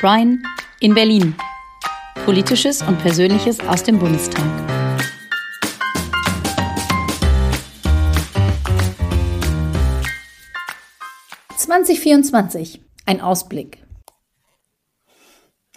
[0.00, 0.42] Brian
[0.80, 1.34] in Berlin.
[2.24, 4.42] Politisches und Persönliches aus dem Bundestag.
[11.58, 12.80] ...2024.
[13.04, 13.84] Ein Ausblick.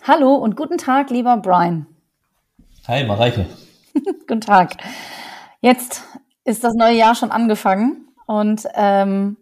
[0.04, 1.86] Hallo und guten Tag, lieber Brian.
[2.88, 3.46] Hi, Mareike.
[4.28, 4.78] guten Tag.
[5.60, 6.02] Jetzt
[6.46, 9.36] ist das neue Jahr schon angefangen und, ähm,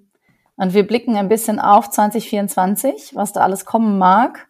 [0.56, 4.48] und wir blicken ein bisschen auf 2024, was da alles kommen mag.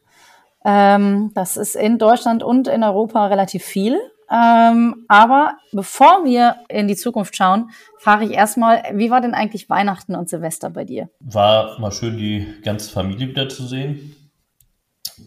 [0.63, 3.99] Ähm, das ist in Deutschland und in Europa relativ viel.
[4.31, 9.69] Ähm, aber bevor wir in die Zukunft schauen, frage ich erstmal, wie war denn eigentlich
[9.69, 11.09] Weihnachten und Silvester bei dir?
[11.19, 14.15] War mal schön, die ganze Familie wiederzusehen.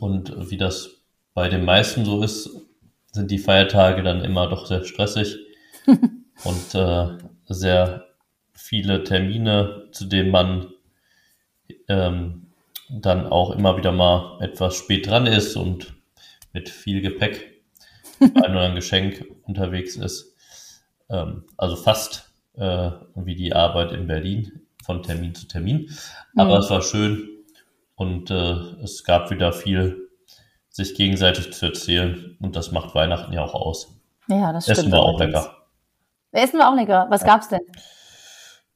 [0.00, 1.02] Und wie das
[1.34, 2.48] bei den meisten so ist,
[3.12, 5.36] sind die Feiertage dann immer doch sehr stressig
[5.86, 7.08] und äh,
[7.46, 8.06] sehr
[8.54, 10.72] viele Termine, zu denen man
[11.88, 12.43] ähm,
[12.88, 15.94] dann auch immer wieder mal etwas spät dran ist und
[16.52, 17.62] mit viel Gepäck
[18.20, 20.34] ein oder ein Geschenk unterwegs ist.
[21.08, 25.90] Ähm, also fast äh, wie die Arbeit in Berlin von Termin zu Termin.
[26.36, 26.60] Aber mhm.
[26.60, 27.28] es war schön
[27.96, 30.08] und äh, es gab wieder viel
[30.68, 33.94] sich gegenseitig zu erzählen und das macht Weihnachten ja auch aus.
[34.28, 34.92] Ja, das Essen stimmt.
[34.92, 35.56] war auch lecker.
[36.32, 37.06] Essen war auch lecker.
[37.10, 37.26] Was ja.
[37.28, 37.60] gab's denn?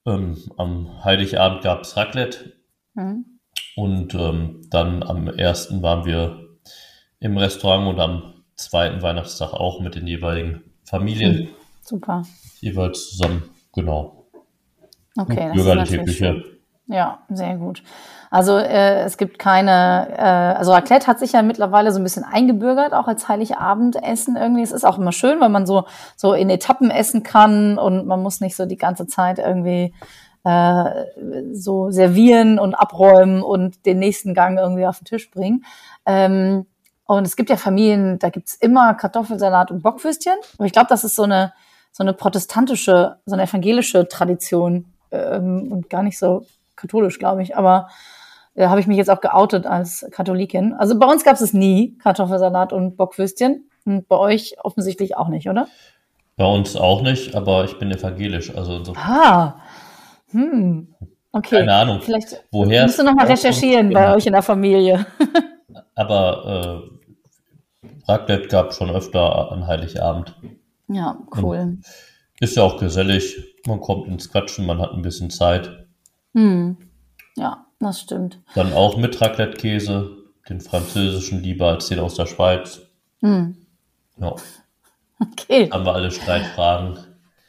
[0.06, 2.52] Ähm, am Heiligabend gab es Raclette.
[2.94, 3.37] Mhm.
[3.76, 6.48] Und ähm, dann am ersten waren wir
[7.20, 11.42] im Restaurant und am zweiten Weihnachtstag auch mit den jeweiligen Familien.
[11.42, 11.48] Mhm.
[11.82, 12.22] Super.
[12.60, 14.26] Jeweils zusammen, genau.
[15.16, 16.44] Okay, das ist natürlich schön.
[16.86, 17.82] Ja, sehr gut.
[18.30, 22.24] Also äh, es gibt keine, äh, also Raclette hat sich ja mittlerweile so ein bisschen
[22.24, 24.62] eingebürgert, auch als Heiligabendessen irgendwie.
[24.62, 25.84] Es ist auch immer schön, weil man so
[26.16, 29.92] so in Etappen essen kann und man muss nicht so die ganze Zeit irgendwie
[30.44, 31.04] äh,
[31.52, 35.64] so servieren und abräumen und den nächsten Gang irgendwie auf den Tisch bringen.
[36.06, 36.66] Ähm,
[37.06, 40.36] und es gibt ja Familien, da gibt's immer Kartoffelsalat und Bockwürstchen.
[40.58, 41.52] Aber ich glaube, das ist so eine
[41.98, 46.46] so eine protestantische, so eine evangelische Tradition ähm, und gar nicht so
[46.76, 47.56] katholisch, glaube ich.
[47.56, 47.88] Aber
[48.54, 50.74] da äh, habe ich mich jetzt auch geoutet als Katholikin.
[50.74, 53.68] Also bei uns gab es nie Kartoffelsalat und Bockwürstchen.
[53.84, 55.66] Und bei euch offensichtlich auch nicht, oder?
[56.36, 58.54] Bei uns auch nicht, aber ich bin evangelisch.
[58.54, 58.92] Also so.
[58.94, 59.54] Ah,
[60.30, 60.94] hm.
[61.32, 61.58] Okay.
[61.58, 62.00] Keine Ahnung.
[62.00, 65.06] Vielleicht woher musst du noch mal recherchieren bei euch in der Familie.
[65.94, 66.90] aber
[67.82, 70.34] äh, Raclette gab schon öfter an Heiligabend.
[70.88, 71.58] Ja, cool.
[71.58, 71.84] Und
[72.40, 73.56] ist ja auch gesellig.
[73.66, 75.86] Man kommt ins Quatschen, man hat ein bisschen Zeit.
[76.34, 76.78] Hm.
[77.36, 78.40] Ja, das stimmt.
[78.54, 80.16] Dann auch mit Raclette-Käse,
[80.48, 82.80] den französischen lieber als den aus der Schweiz.
[83.20, 83.56] Hm.
[84.18, 84.34] Ja.
[85.20, 85.68] Okay.
[85.68, 86.96] Haben wir alle Streitfragen.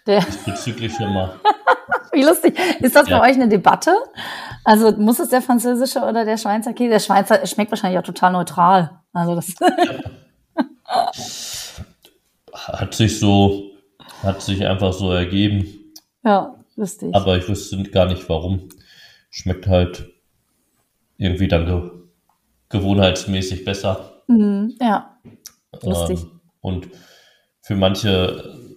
[0.07, 0.25] Der.
[0.43, 1.35] Bezüglich immer.
[2.13, 2.57] Wie lustig.
[2.79, 3.19] Ist das ja.
[3.19, 3.91] bei euch eine Debatte?
[4.63, 6.89] Also muss es der französische oder der Schweizer Käse?
[6.91, 8.99] Der Schweizer schmeckt wahrscheinlich auch total neutral.
[9.13, 9.55] Also das.
[12.53, 13.71] hat sich so,
[14.23, 15.93] hat sich einfach so ergeben.
[16.23, 17.13] Ja, lustig.
[17.13, 18.69] Aber ich wüsste gar nicht warum.
[19.29, 20.09] Schmeckt halt
[21.17, 21.91] irgendwie dann ge
[22.69, 24.21] gewohnheitsmäßig besser.
[24.27, 25.17] Mhm, ja,
[25.81, 26.19] lustig.
[26.21, 26.89] Ähm, und
[27.61, 28.68] für manche,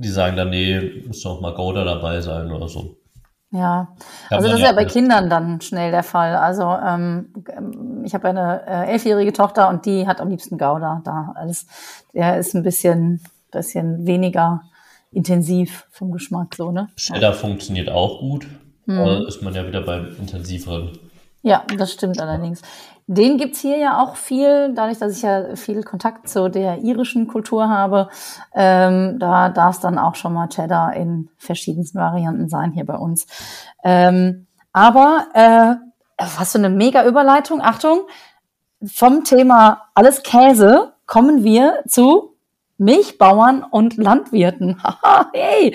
[0.00, 2.96] die sagen dann, nee, muss doch mal Gouda dabei sein oder so.
[3.50, 3.94] Ja,
[4.28, 6.36] also das ist ja bei Kindern dann schnell der Fall.
[6.36, 7.32] Also ähm,
[8.04, 11.00] ich habe eine äh, elfjährige Tochter und die hat am liebsten Gouda.
[11.04, 11.66] Da alles,
[12.12, 14.62] der ist ein bisschen, bisschen weniger
[15.12, 16.88] intensiv vom Geschmack so ne.
[16.96, 17.32] Cheddar ja.
[17.32, 18.46] funktioniert auch gut.
[18.86, 19.26] Hm.
[19.26, 20.98] Ist man ja wieder beim intensiveren.
[21.42, 22.62] Ja, das stimmt allerdings.
[23.10, 27.26] Den gibt's hier ja auch viel, dadurch, dass ich ja viel Kontakt zu der irischen
[27.26, 28.10] Kultur habe.
[28.54, 32.96] Ähm, da darf es dann auch schon mal Cheddar in verschiedensten Varianten sein hier bei
[32.96, 33.26] uns.
[33.82, 37.62] Ähm, aber äh, hast du eine mega Überleitung?
[37.62, 38.02] Achtung,
[38.84, 42.34] vom Thema alles Käse kommen wir zu
[42.78, 44.80] Milchbauern und Landwirten.
[45.32, 45.74] hey,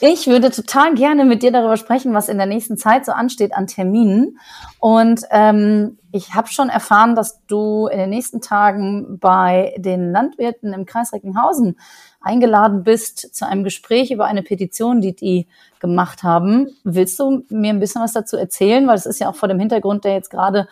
[0.00, 3.54] ich würde total gerne mit dir darüber sprechen, was in der nächsten Zeit so ansteht
[3.54, 4.38] an Terminen.
[4.84, 10.74] Und ähm, ich habe schon erfahren, dass du in den nächsten Tagen bei den Landwirten
[10.74, 11.78] im Kreis Recklinghausen
[12.20, 15.48] eingeladen bist zu einem Gespräch über eine Petition, die die
[15.80, 16.68] gemacht haben.
[16.84, 18.86] Willst du mir ein bisschen was dazu erzählen?
[18.86, 20.68] Weil es ist ja auch vor dem Hintergrund der jetzt gerade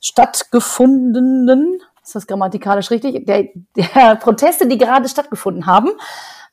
[0.00, 5.90] stattgefundenen ist das grammatikalisch richtig, der, der Proteste, die gerade stattgefunden haben,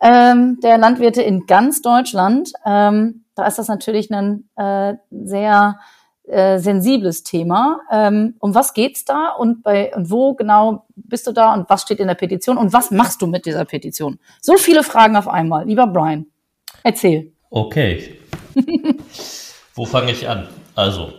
[0.01, 2.51] ähm, der Landwirte in ganz Deutschland.
[2.65, 5.79] Ähm, da ist das natürlich ein äh, sehr
[6.29, 7.81] äh, sensibles Thema.
[7.91, 11.81] Ähm, um was geht's da und bei und wo genau bist du da und was
[11.81, 14.19] steht in der Petition und was machst du mit dieser Petition?
[14.41, 15.65] So viele Fragen auf einmal.
[15.65, 16.27] Lieber Brian,
[16.83, 17.31] erzähl.
[17.49, 18.19] Okay.
[19.75, 20.47] wo fange ich an?
[20.75, 21.13] Also,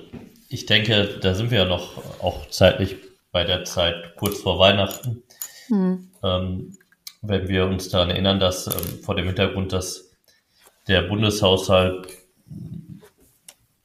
[0.48, 2.96] ich denke, da sind wir ja noch auch zeitlich
[3.32, 5.22] bei der Zeit kurz vor Weihnachten.
[5.68, 6.08] Mhm.
[6.22, 6.76] Ähm,
[7.22, 10.10] wenn wir uns daran erinnern, dass ähm, vor dem Hintergrund, dass
[10.88, 12.08] der Bundeshaushalt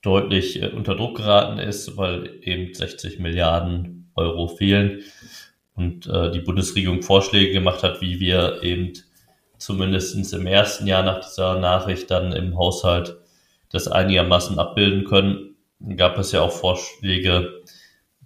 [0.06, 5.02] deutlich äh, unter Druck geraten ist, weil eben 60 Milliarden Euro fehlen
[5.76, 8.94] und äh, die Bundesregierung Vorschläge gemacht hat, wie wir eben
[9.58, 13.18] zumindest im ersten Jahr nach dieser Nachricht dann im Haushalt
[13.72, 15.56] das einigermaßen abbilden können,
[15.98, 17.64] gab es ja auch Vorschläge,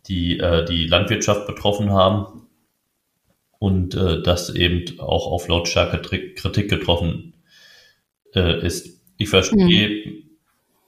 [0.07, 2.47] die äh, die Landwirtschaft betroffen haben
[3.57, 6.01] und äh, das eben auch auf lautstarke
[6.35, 7.35] Kritik getroffen
[8.35, 9.01] äh, ist.
[9.17, 10.28] Ich verstehe, mhm.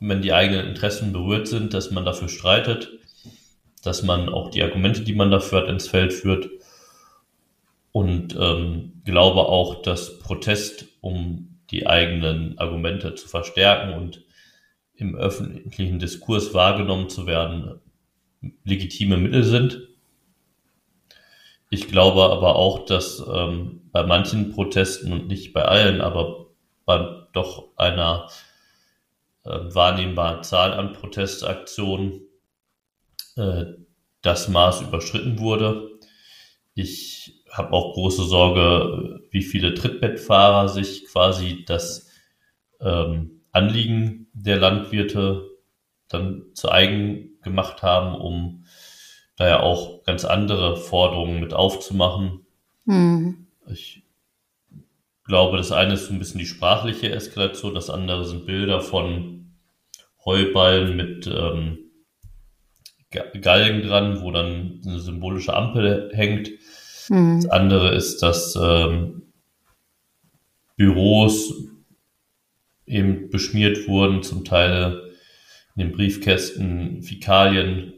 [0.01, 2.89] Wenn die eigenen Interessen berührt sind, dass man dafür streitet,
[3.83, 6.49] dass man auch die Argumente, die man dafür hat, ins Feld führt
[7.91, 14.25] und ähm, glaube auch, dass Protest, um die eigenen Argumente zu verstärken und
[14.95, 17.79] im öffentlichen Diskurs wahrgenommen zu werden,
[18.63, 19.87] legitime Mittel sind.
[21.69, 26.47] Ich glaube aber auch, dass ähm, bei manchen Protesten und nicht bei allen, aber
[26.85, 28.27] bei doch einer
[29.43, 32.21] äh, wahrnehmbaren Zahl an Protestaktionen
[33.35, 33.65] äh,
[34.21, 35.89] das Maß überschritten wurde.
[36.73, 42.09] Ich habe auch große Sorge, wie viele Trittbettfahrer sich quasi das
[42.79, 45.49] ähm, Anliegen der Landwirte
[46.07, 48.65] dann zu eigen gemacht haben, um
[49.37, 52.45] da ja auch ganz andere Forderungen mit aufzumachen.
[52.85, 53.47] Mhm.
[53.67, 54.00] Ich
[55.31, 59.53] glaube, das eine ist so ein bisschen die sprachliche Eskalation, das andere sind Bilder von
[60.25, 61.89] Heuballen mit ähm,
[63.09, 66.49] Galgen dran, wo dann eine symbolische Ampel hängt.
[67.07, 67.39] Mhm.
[67.43, 69.31] Das andere ist, dass ähm,
[70.75, 71.53] Büros
[72.85, 75.13] eben beschmiert wurden, zum Teil
[75.77, 77.93] in den Briefkästen Fäkalien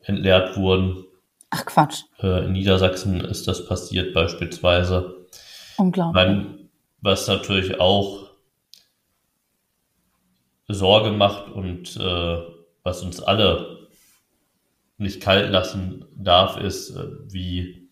[0.00, 1.04] entleert wurden.
[1.50, 2.04] Ach Quatsch.
[2.18, 5.26] Äh, in Niedersachsen ist das passiert beispielsweise.
[5.78, 6.14] Unglaublich.
[6.14, 6.58] Meine,
[7.00, 8.30] was natürlich auch
[10.68, 12.38] Sorge macht und äh,
[12.82, 13.88] was uns alle
[14.98, 17.88] nicht kalt lassen darf, ist, äh, wie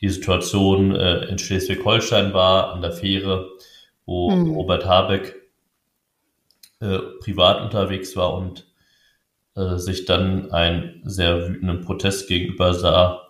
[0.00, 3.48] die Situation äh, in Schleswig-Holstein war, an der Fähre,
[4.06, 4.54] wo mhm.
[4.54, 5.36] Robert Habeck
[6.80, 8.66] äh, privat unterwegs war und
[9.56, 13.28] äh, sich dann einen sehr wütenden Protest gegenüber sah.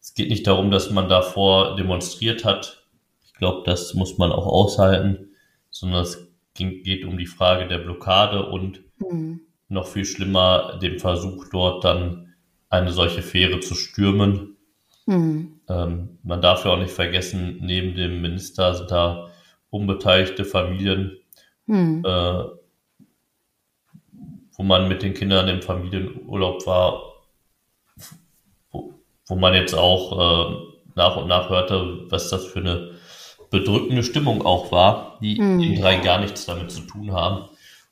[0.00, 2.81] Es geht nicht darum, dass man davor demonstriert hat.
[3.42, 5.30] Ich glaube, das muss man auch aushalten,
[5.68, 9.40] sondern es ging, geht um die Frage der Blockade und mhm.
[9.68, 12.34] noch viel schlimmer dem Versuch dort dann
[12.68, 14.58] eine solche Fähre zu stürmen.
[15.06, 15.58] Mhm.
[15.68, 19.28] Ähm, man darf ja auch nicht vergessen, neben dem Minister sind da
[19.70, 21.18] unbeteiligte Familien,
[21.66, 22.04] mhm.
[22.06, 22.44] äh,
[24.52, 27.02] wo man mit den Kindern im Familienurlaub war,
[28.70, 28.94] wo,
[29.26, 32.91] wo man jetzt auch äh, nach und nach hörte, was das für eine
[33.52, 35.60] bedrückende Stimmung auch war, die mhm.
[35.60, 37.48] in drei gar nichts damit zu tun haben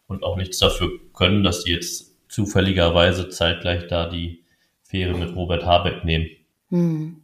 [0.08, 4.42] und auch nichts dafür können, dass sie jetzt zufälligerweise zeitgleich da die
[4.82, 6.26] Fähre mit Robert Habeck nehmen.
[6.70, 7.22] Mhm.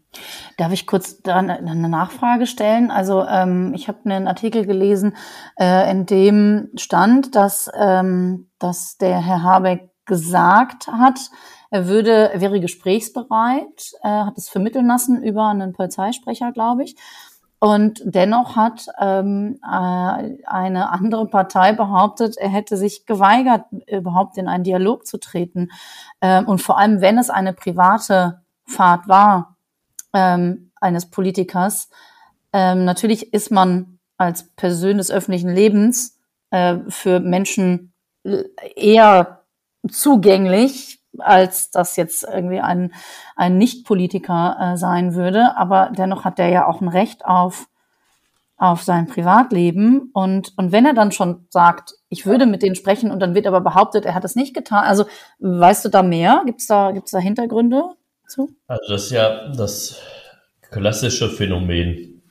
[0.56, 2.90] Darf ich kurz da eine Nachfrage stellen?
[2.90, 5.16] Also ähm, ich habe einen Artikel gelesen,
[5.58, 11.18] äh, in dem stand, dass, ähm, dass der Herr Habeck gesagt hat,
[11.70, 16.96] er würde, er wäre gesprächsbereit, er hat es vermitteln lassen über einen Polizeisprecher, glaube ich.
[17.58, 24.46] Und dennoch hat ähm, äh, eine andere Partei behauptet, er hätte sich geweigert, überhaupt in
[24.46, 25.70] einen Dialog zu treten.
[26.20, 29.56] Ähm, und vor allem, wenn es eine private Fahrt war,
[30.12, 31.88] ähm, eines Politikers.
[32.52, 36.18] Ähm, natürlich ist man als Person des öffentlichen Lebens
[36.50, 37.92] äh, für Menschen
[38.74, 39.42] eher
[39.88, 42.92] zugänglich, als das jetzt irgendwie ein,
[43.36, 45.56] ein Nicht-Politiker äh, sein würde.
[45.56, 47.66] Aber dennoch hat der ja auch ein Recht auf,
[48.56, 50.10] auf sein Privatleben.
[50.12, 53.46] Und, und wenn er dann schon sagt, ich würde mit denen sprechen und dann wird
[53.46, 54.84] aber behauptet, er hat es nicht getan.
[54.84, 55.04] Also
[55.38, 56.42] weißt du da mehr?
[56.46, 57.96] Gibt es da, gibt's da Hintergründe?
[58.28, 58.54] zu?
[58.66, 60.00] Also das ist ja das
[60.70, 62.22] klassische Phänomen.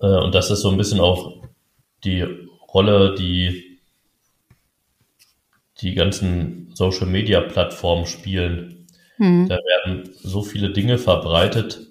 [0.00, 1.42] Äh, und das ist so ein bisschen auch
[2.04, 2.22] die
[2.72, 3.80] Rolle, die
[5.80, 8.86] die ganzen Social-Media-Plattformen spielen.
[9.18, 9.48] Mhm.
[9.48, 11.88] Da werden so viele Dinge verbreitet,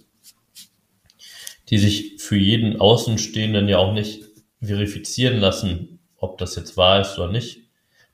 [1.69, 4.23] die sich für jeden Außenstehenden ja auch nicht
[4.61, 7.59] verifizieren lassen, ob das jetzt wahr ist oder nicht.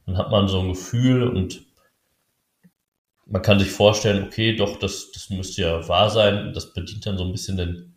[0.06, 1.62] Dann hat man so ein Gefühl und
[3.26, 6.54] man kann sich vorstellen, okay, doch, das, das müsste ja wahr sein.
[6.54, 7.94] Das bedient dann so ein bisschen den,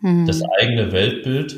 [0.00, 0.26] hm.
[0.26, 1.54] das eigene Weltbild.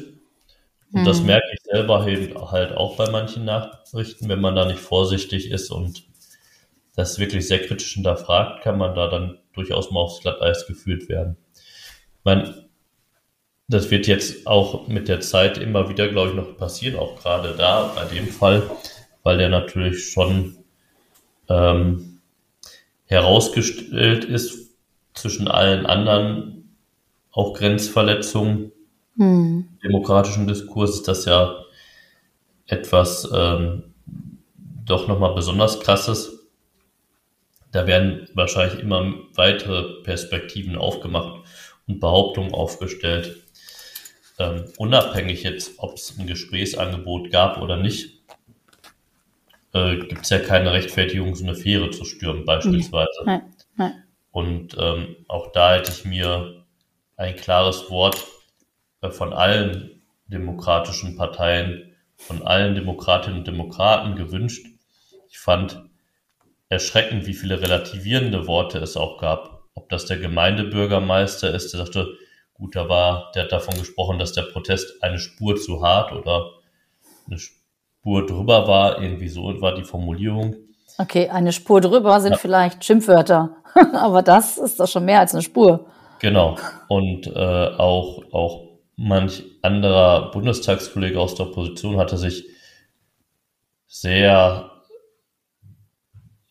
[0.93, 1.05] Und hm.
[1.05, 5.71] das merke ich selber halt auch bei manchen Nachrichten, wenn man da nicht vorsichtig ist
[5.71, 6.08] und
[6.99, 11.37] das wirklich sehr kritisch hinterfragt, kann man da dann durchaus mal aufs Glatteis geführt werden.
[12.25, 12.67] Meine,
[13.69, 17.55] das wird jetzt auch mit der Zeit immer wieder, glaube ich, noch passieren, auch gerade
[17.57, 18.69] da bei dem Fall,
[19.23, 20.57] weil der natürlich schon
[21.49, 22.19] ähm,
[23.05, 24.76] herausgestellt ist
[25.14, 26.75] zwischen allen anderen
[27.31, 28.73] auch Grenzverletzungen
[29.17, 29.69] hm.
[29.85, 31.62] demokratischen Diskurs ist das ja
[32.67, 33.95] etwas ähm,
[34.85, 36.38] doch nochmal besonders krasses.
[37.73, 41.45] Da werden wahrscheinlich immer weitere Perspektiven aufgemacht
[41.87, 43.37] und Behauptungen aufgestellt.
[44.39, 48.23] Ähm, unabhängig jetzt, ob es ein Gesprächsangebot gab oder nicht,
[49.75, 53.25] äh, gibt es ja keine Rechtfertigung, so eine Fähre zu stürmen, beispielsweise.
[53.25, 53.43] Nein,
[53.77, 54.05] nein.
[54.31, 56.65] Und ähm, auch da hätte ich mir
[57.17, 58.25] ein klares Wort
[59.01, 64.67] äh, von allen demokratischen Parteien, von allen Demokratinnen und Demokraten gewünscht.
[65.29, 65.88] Ich fand
[66.69, 69.67] erschreckend, wie viele relativierende Worte es auch gab.
[69.75, 72.09] Ob das der Gemeindebürgermeister ist, der sagte,
[72.55, 76.51] gut, da war, der hat davon gesprochen, dass der Protest eine Spur zu hart oder
[77.27, 80.57] eine Spur drüber war, irgendwie so war die Formulierung.
[80.99, 82.39] Okay, eine Spur drüber sind ja.
[82.39, 83.57] vielleicht Schimpfwörter,
[83.95, 85.87] aber das ist doch schon mehr als eine Spur.
[86.19, 86.57] Genau.
[86.89, 92.47] Und äh, auch, auch manch anderer Bundestagskollege aus der Opposition hatte sich
[93.87, 94.78] sehr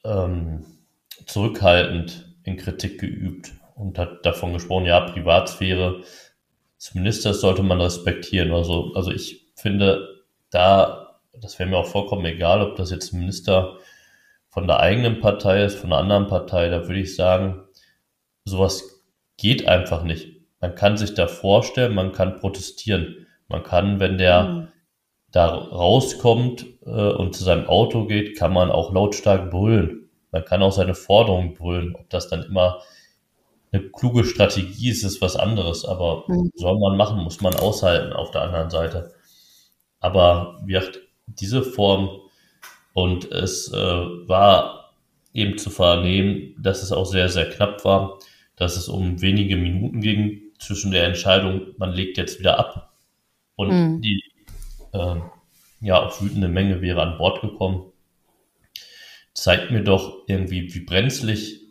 [0.08, 0.66] ähm,
[1.26, 6.02] zurückhaltend in Kritik geübt und hat davon gesprochen, ja, Privatsphäre
[6.78, 8.52] des Ministers sollte man respektieren.
[8.54, 13.20] Also, also ich finde, da, das wäre mir auch vollkommen egal, ob das jetzt ein
[13.20, 13.78] Minister
[14.50, 17.66] von der eigenen Partei ist, von einer anderen Partei, da würde ich sagen,
[18.46, 19.04] sowas
[19.36, 23.28] geht einfach nicht man kann sich da vorstellen, man kann protestieren.
[23.48, 24.68] Man kann, wenn der mhm.
[25.38, 30.10] Da rauskommt äh, und zu seinem Auto geht, kann man auch lautstark brüllen.
[30.32, 31.96] Man kann auch seine Forderungen brüllen.
[31.96, 32.82] Ob das dann immer
[33.72, 35.86] eine kluge Strategie ist, ist was anderes.
[35.86, 36.50] Aber mhm.
[36.56, 39.14] soll man machen, muss man aushalten auf der anderen Seite.
[40.00, 42.10] Aber wie gesagt, diese Form
[42.94, 44.96] und es äh, war
[45.34, 48.18] eben zu vernehmen, dass es auch sehr, sehr knapp war,
[48.56, 52.92] dass es um wenige Minuten ging, zwischen der Entscheidung, man legt jetzt wieder ab
[53.56, 54.02] und mhm.
[54.02, 54.20] die
[54.98, 57.92] äh, ja auch wütende Menge wäre an Bord gekommen,
[59.34, 61.62] zeigt mir doch irgendwie, wie brenzlig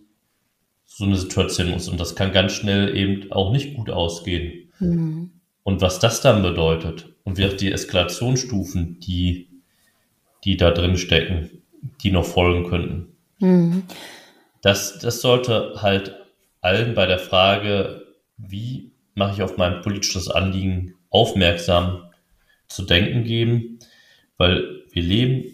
[0.84, 1.88] so eine Situation ist.
[1.88, 4.70] Und das kann ganz schnell eben auch nicht gut ausgehen.
[4.78, 5.32] Mhm.
[5.62, 9.48] Und was das dann bedeutet und wie auch die Eskalationsstufen, die,
[10.44, 11.62] die da drin stecken,
[12.02, 13.16] die noch folgen könnten.
[13.40, 13.82] Mhm.
[14.62, 16.14] Das, das sollte halt
[16.60, 18.06] allen bei der Frage
[18.36, 22.05] wie mache ich auf mein politisches Anliegen aufmerksam
[22.68, 23.78] zu denken geben,
[24.36, 25.44] weil wir leben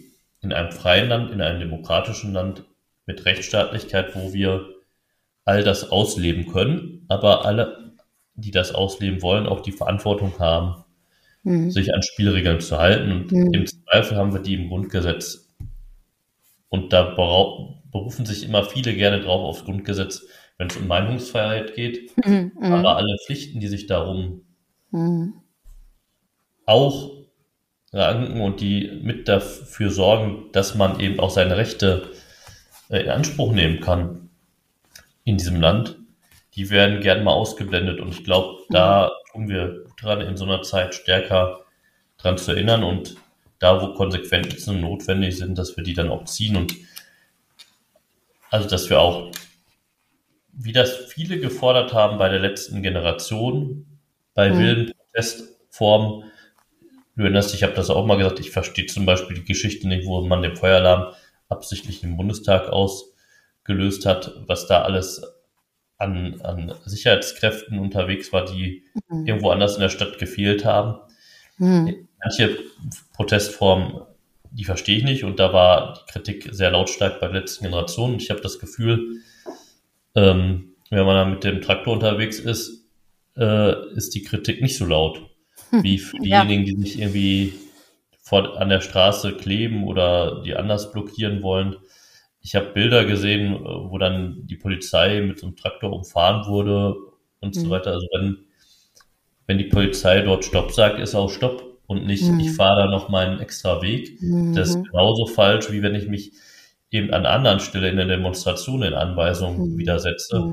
[0.40, 2.64] in einem freien Land, in einem demokratischen Land
[3.06, 4.68] mit Rechtsstaatlichkeit, wo wir
[5.44, 7.94] all das ausleben können, aber alle,
[8.34, 10.84] die das ausleben wollen, auch die Verantwortung haben,
[11.42, 11.70] mhm.
[11.70, 13.12] sich an Spielregeln zu halten.
[13.12, 13.54] Und mhm.
[13.54, 15.48] im Zweifel haben wir die im Grundgesetz.
[16.68, 17.02] Und da
[17.90, 20.26] berufen sich immer viele gerne drauf aufs Grundgesetz,
[20.58, 24.42] wenn es um Meinungsfreiheit geht, mhm, mhm, aber alle Pflichten, die sich darum
[24.90, 25.41] mhm.
[26.66, 27.10] Auch
[27.92, 32.10] ranken und die mit dafür sorgen, dass man eben auch seine Rechte
[32.88, 34.30] äh, in Anspruch nehmen kann
[35.24, 35.98] in diesem Land,
[36.54, 38.00] die werden gern mal ausgeblendet.
[38.00, 41.60] Und ich glaube, da tun wir dran, in so einer Zeit stärker
[42.18, 43.16] dran zu erinnern und
[43.58, 46.74] da, wo Konsequenzen notwendig sind, dass wir die dann auch ziehen und
[48.50, 49.32] also, dass wir auch
[50.52, 53.86] wie das viele gefordert haben bei der letzten Generation,
[54.34, 54.58] bei mhm.
[54.58, 56.30] wilden Protestformen.
[57.16, 59.86] Du erinnerst dich, ich habe das auch mal gesagt, ich verstehe zum Beispiel die Geschichte
[59.86, 61.12] nicht, wo man den Feueralarm
[61.48, 65.22] absichtlich im Bundestag ausgelöst hat, was da alles
[65.98, 69.26] an, an Sicherheitskräften unterwegs war, die mhm.
[69.26, 71.00] irgendwo anders in der Stadt gefehlt haben.
[71.58, 72.08] Mhm.
[72.22, 72.58] Manche
[73.14, 74.00] Protestformen,
[74.50, 78.16] die verstehe ich nicht und da war die Kritik sehr lautstark bei der letzten Generation.
[78.16, 79.20] Ich habe das Gefühl,
[80.14, 82.84] ähm, wenn man dann mit dem Traktor unterwegs ist,
[83.36, 85.30] äh, ist die Kritik nicht so laut.
[85.72, 86.74] Wie für diejenigen, ja.
[86.74, 87.54] die sich irgendwie
[88.22, 91.76] vor, an der Straße kleben oder die anders blockieren wollen.
[92.40, 96.94] Ich habe Bilder gesehen, wo dann die Polizei mit so einem Traktor umfahren wurde
[97.40, 97.60] und mhm.
[97.60, 97.70] so hm.
[97.70, 97.92] weiter.
[97.92, 98.38] Also wenn,
[99.46, 102.40] wenn die Polizei dort Stopp sagt, ist auch Stopp und nicht, mhm.
[102.40, 104.20] ich fahre da noch meinen extra Weg.
[104.20, 104.54] Mhm.
[104.54, 104.84] Das ist mhm.
[104.84, 106.32] genauso falsch, wie wenn ich mich
[106.90, 110.52] eben an anderen Stelle in der Demonstration in Anweisungen widersetze.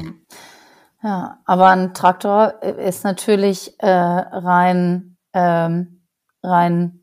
[1.02, 6.04] Ja, aber ein Traktor ist natürlich äh, rein, ähm,
[6.44, 7.00] rein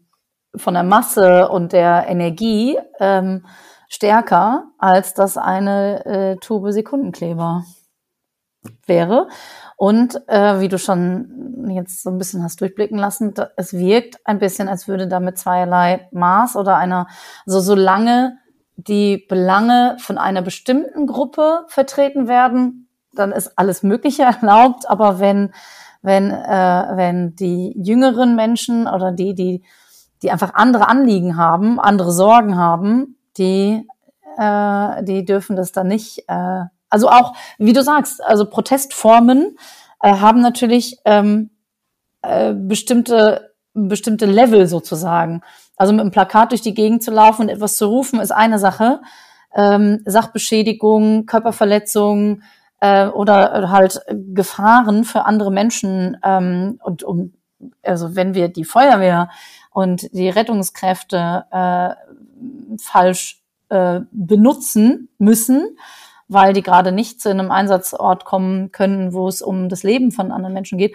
[0.55, 3.47] von der Masse und der Energie ähm,
[3.88, 7.65] stärker als das eine äh, Tube Sekundenkleber.
[8.87, 9.29] wäre.
[9.76, 14.19] Und äh, wie du schon jetzt so ein bisschen hast durchblicken lassen, da, es wirkt
[14.25, 17.07] ein bisschen, als würde damit zweierlei Maß oder einer,
[17.45, 18.38] so also solange
[18.76, 22.86] die Belange von einer bestimmten Gruppe vertreten werden,
[23.18, 24.88] dann ist alles Mögliche erlaubt.
[24.88, 25.52] Aber wenn
[26.02, 29.64] wenn äh, wenn die jüngeren Menschen oder die die
[30.23, 33.87] die einfach andere Anliegen haben, andere Sorgen haben, die
[34.38, 36.25] äh, die dürfen das dann nicht.
[36.28, 39.58] Äh, also auch, wie du sagst, also Protestformen
[40.00, 41.50] äh, haben natürlich ähm,
[42.23, 45.42] äh, bestimmte bestimmte Level sozusagen.
[45.76, 48.58] Also mit einem Plakat durch die Gegend zu laufen und etwas zu rufen, ist eine
[48.58, 49.00] Sache.
[49.54, 52.42] Ähm, Sachbeschädigung, Körperverletzung
[52.80, 57.33] äh, oder halt Gefahren für andere Menschen ähm, und um
[57.83, 59.30] also wenn wir die Feuerwehr
[59.71, 61.95] und die Rettungskräfte äh,
[62.78, 65.76] falsch äh, benutzen müssen,
[66.28, 70.33] weil die gerade nicht zu einem Einsatzort kommen können, wo es um das Leben von
[70.33, 70.95] anderen Menschen geht,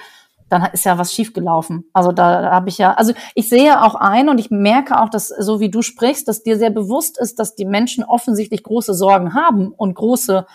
[0.50, 1.86] dann ist ja was schiefgelaufen.
[1.94, 5.08] Also da, da habe ich ja, also ich sehe auch ein und ich merke auch,
[5.08, 8.94] dass so wie du sprichst, dass dir sehr bewusst ist, dass die Menschen offensichtlich große
[8.94, 10.46] Sorgen haben und große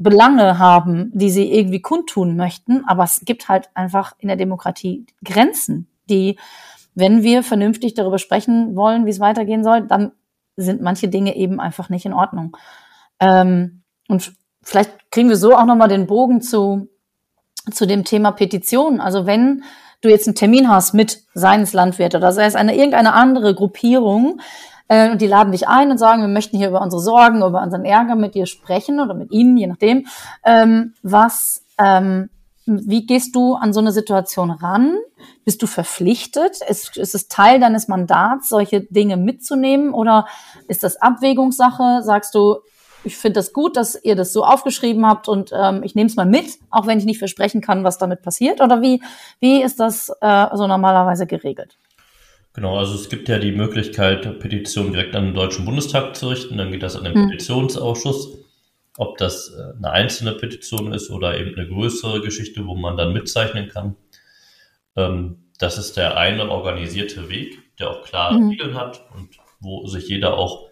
[0.00, 2.84] Belange haben, die sie irgendwie kundtun möchten.
[2.86, 6.38] Aber es gibt halt einfach in der Demokratie Grenzen, die,
[6.94, 10.12] wenn wir vernünftig darüber sprechen wollen, wie es weitergehen soll, dann
[10.56, 12.56] sind manche Dinge eben einfach nicht in Ordnung.
[13.20, 16.88] Ähm, und vielleicht kriegen wir so auch nochmal den Bogen zu,
[17.70, 19.00] zu dem Thema Petition.
[19.02, 19.64] Also wenn
[20.00, 24.40] du jetzt einen Termin hast mit seines Landwirte oder sei es eine irgendeine andere Gruppierung,
[24.90, 27.62] äh, und die laden dich ein und sagen, wir möchten hier über unsere Sorgen, über
[27.62, 30.06] unseren Ärger mit dir sprechen oder mit ihnen, je nachdem.
[30.44, 32.28] Ähm, was, ähm,
[32.66, 34.98] wie gehst du an so eine Situation ran?
[35.44, 36.58] Bist du verpflichtet?
[36.68, 39.94] Ist, ist es Teil deines Mandats, solche Dinge mitzunehmen?
[39.94, 40.26] Oder
[40.66, 42.02] ist das Abwägungssache?
[42.02, 42.56] Sagst du,
[43.04, 46.16] ich finde das gut, dass ihr das so aufgeschrieben habt und ähm, ich nehme es
[46.16, 48.60] mal mit, auch wenn ich nicht versprechen kann, was damit passiert?
[48.60, 49.00] Oder wie,
[49.38, 51.76] wie ist das äh, so normalerweise geregelt?
[52.52, 56.58] Genau, also es gibt ja die Möglichkeit, Petitionen direkt an den Deutschen Bundestag zu richten,
[56.58, 57.28] dann geht das an den hm.
[57.28, 58.38] Petitionsausschuss.
[58.98, 63.12] Ob das äh, eine einzelne Petition ist oder eben eine größere Geschichte, wo man dann
[63.12, 63.96] mitzeichnen kann.
[64.96, 68.48] Ähm, das ist der eine organisierte Weg, der auch klare mhm.
[68.50, 70.70] Regeln hat und wo sich jeder auch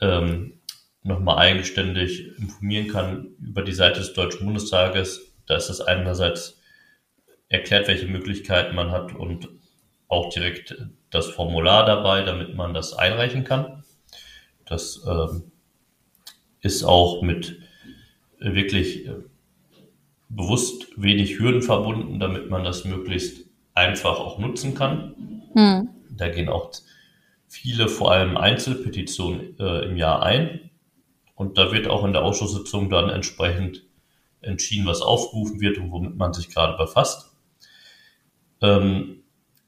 [0.00, 0.60] ähm,
[1.02, 5.34] nochmal eigenständig informieren kann über die Seite des Deutschen Bundestages.
[5.46, 6.60] Da ist es einerseits
[7.48, 9.48] erklärt, welche Möglichkeiten man hat und
[10.08, 10.76] auch direkt
[11.10, 13.84] das Formular dabei, damit man das einreichen kann.
[14.64, 15.50] Das ähm,
[16.60, 17.60] ist auch mit
[18.38, 19.14] wirklich äh,
[20.28, 25.42] bewusst wenig Hürden verbunden, damit man das möglichst einfach auch nutzen kann.
[25.54, 25.88] Hm.
[26.10, 26.72] Da gehen auch
[27.48, 30.70] viele, vor allem Einzelpetitionen äh, im Jahr ein.
[31.34, 33.84] Und da wird auch in der Ausschusssitzung dann entsprechend
[34.40, 37.32] entschieden, was aufgerufen wird und womit man sich gerade befasst.
[38.62, 39.15] Ähm,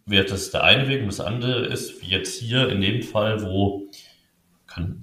[0.08, 3.42] wird das der eine Weg und das andere ist, wie jetzt hier in dem Fall,
[3.42, 3.88] wo
[4.66, 5.00] kann,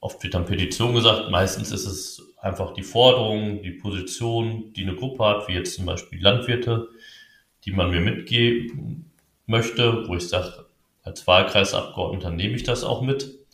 [0.00, 4.96] oft wird dann Petition gesagt, meistens ist es einfach die Forderung, die Position, die eine
[4.96, 6.88] Gruppe hat, wie jetzt zum Beispiel Landwirte,
[7.64, 9.10] die man mir mitgeben
[9.46, 10.66] möchte, wo ich sage,
[11.02, 13.44] als Wahlkreisabgeordneter nehme ich das auch mit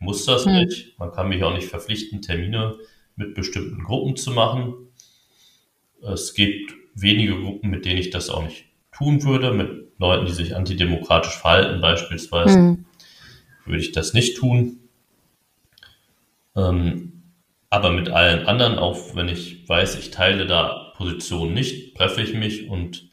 [0.00, 0.54] muss das hm.
[0.54, 0.98] nicht.
[0.98, 2.76] Man kann mich auch nicht verpflichten, Termine
[3.16, 4.88] mit bestimmten Gruppen zu machen.
[6.02, 9.52] Es gibt wenige Gruppen, mit denen ich das auch nicht tun würde.
[9.52, 12.84] Mit Leuten, die sich antidemokratisch verhalten, beispielsweise, hm.
[13.66, 14.78] würde ich das nicht tun.
[16.56, 17.22] Ähm,
[17.68, 22.34] aber mit allen anderen, auch wenn ich weiß, ich teile da Positionen nicht, treffe ich
[22.34, 23.08] mich und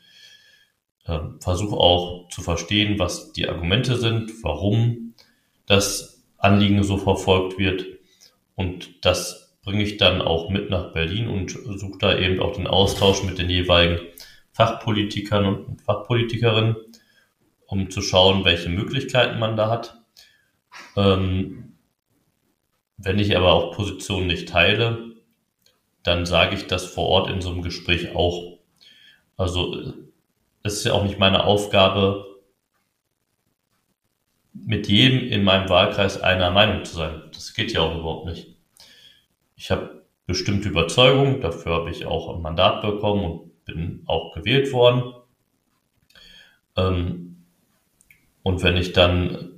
[1.05, 5.13] äh, versuche auch zu verstehen, was die Argumente sind, warum
[5.67, 7.85] das Anliegen so verfolgt wird.
[8.55, 12.67] Und das bringe ich dann auch mit nach Berlin und suche da eben auch den
[12.67, 13.99] Austausch mit den jeweiligen
[14.57, 16.77] Fachpolitikern und Fachpolitikerinnen,
[17.67, 20.01] um zu schauen, welche Möglichkeiten man da hat.
[20.95, 21.77] Ähm,
[22.97, 25.13] wenn ich aber auch Positionen nicht teile,
[26.01, 28.57] dann sage ich das vor Ort in so einem Gespräch auch.
[29.35, 29.93] Also
[30.63, 32.25] es ist ja auch nicht meine Aufgabe,
[34.53, 37.21] mit jedem in meinem Wahlkreis einer Meinung zu sein.
[37.31, 38.57] Das geht ja auch überhaupt nicht.
[39.55, 44.73] Ich habe bestimmte Überzeugungen, dafür habe ich auch ein Mandat bekommen und bin auch gewählt
[44.73, 45.13] worden.
[46.75, 47.43] Ähm,
[48.41, 49.51] und wenn ich dann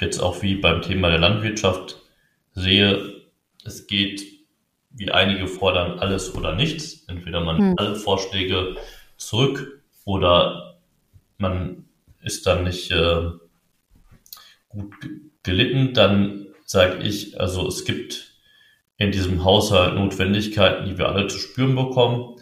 [0.00, 2.00] jetzt auch wie beim Thema der Landwirtschaft
[2.52, 3.22] sehe,
[3.64, 4.22] es geht,
[4.90, 7.04] wie einige fordern, alles oder nichts.
[7.08, 7.74] Entweder man hm.
[7.76, 8.76] alle Vorschläge
[9.16, 10.78] zurück oder
[11.38, 11.84] man
[12.22, 13.30] ist dann nicht äh,
[14.68, 14.94] gut
[15.42, 18.32] gelitten, dann sage ich, also es gibt
[18.98, 22.36] in diesem Haushalt Notwendigkeiten, die wir alle zu spüren bekommen.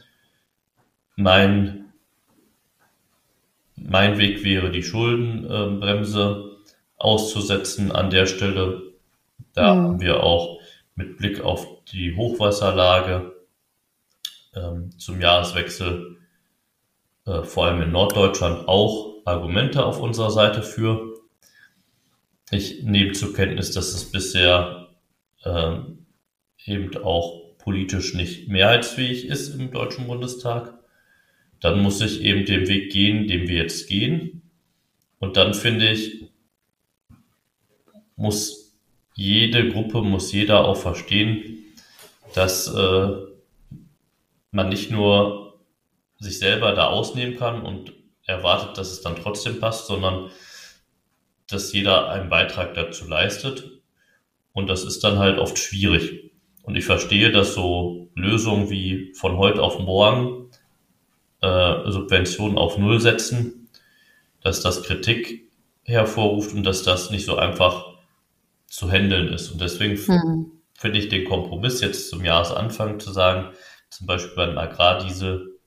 [1.16, 1.92] Mein,
[3.74, 6.58] mein Weg wäre, die Schuldenbremse
[6.96, 8.92] auszusetzen an der Stelle.
[9.54, 9.78] Da mhm.
[9.80, 10.60] haben wir auch
[10.94, 13.32] mit Blick auf die Hochwasserlage
[14.54, 16.18] ähm, zum Jahreswechsel
[17.26, 21.14] äh, vor allem in Norddeutschland auch Argumente auf unserer Seite für.
[22.50, 24.88] Ich nehme zur Kenntnis, dass es bisher
[25.44, 26.06] ähm,
[26.64, 30.74] eben auch politisch nicht mehrheitsfähig ist im Deutschen Bundestag.
[31.60, 34.42] Dann muss ich eben den Weg gehen, den wir jetzt gehen.
[35.18, 36.26] Und dann finde ich,
[38.16, 38.74] muss
[39.14, 41.64] jede Gruppe, muss jeder auch verstehen,
[42.34, 43.08] dass äh,
[44.50, 45.60] man nicht nur
[46.18, 47.92] sich selber da ausnehmen kann und
[48.26, 50.30] erwartet, dass es dann trotzdem passt, sondern
[51.48, 53.80] dass jeder einen Beitrag dazu leistet.
[54.52, 56.32] Und das ist dann halt oft schwierig.
[56.62, 60.45] Und ich verstehe, dass so Lösungen wie von heute auf morgen
[61.46, 63.68] äh, Subventionen auf Null setzen,
[64.42, 65.50] dass das Kritik
[65.84, 67.94] hervorruft und dass das nicht so einfach
[68.66, 69.50] zu handeln ist.
[69.50, 70.52] Und deswegen hm.
[70.74, 73.52] finde ich den Kompromiss jetzt zum Jahresanfang zu sagen,
[73.90, 75.58] zum Beispiel beim Agrardiesel,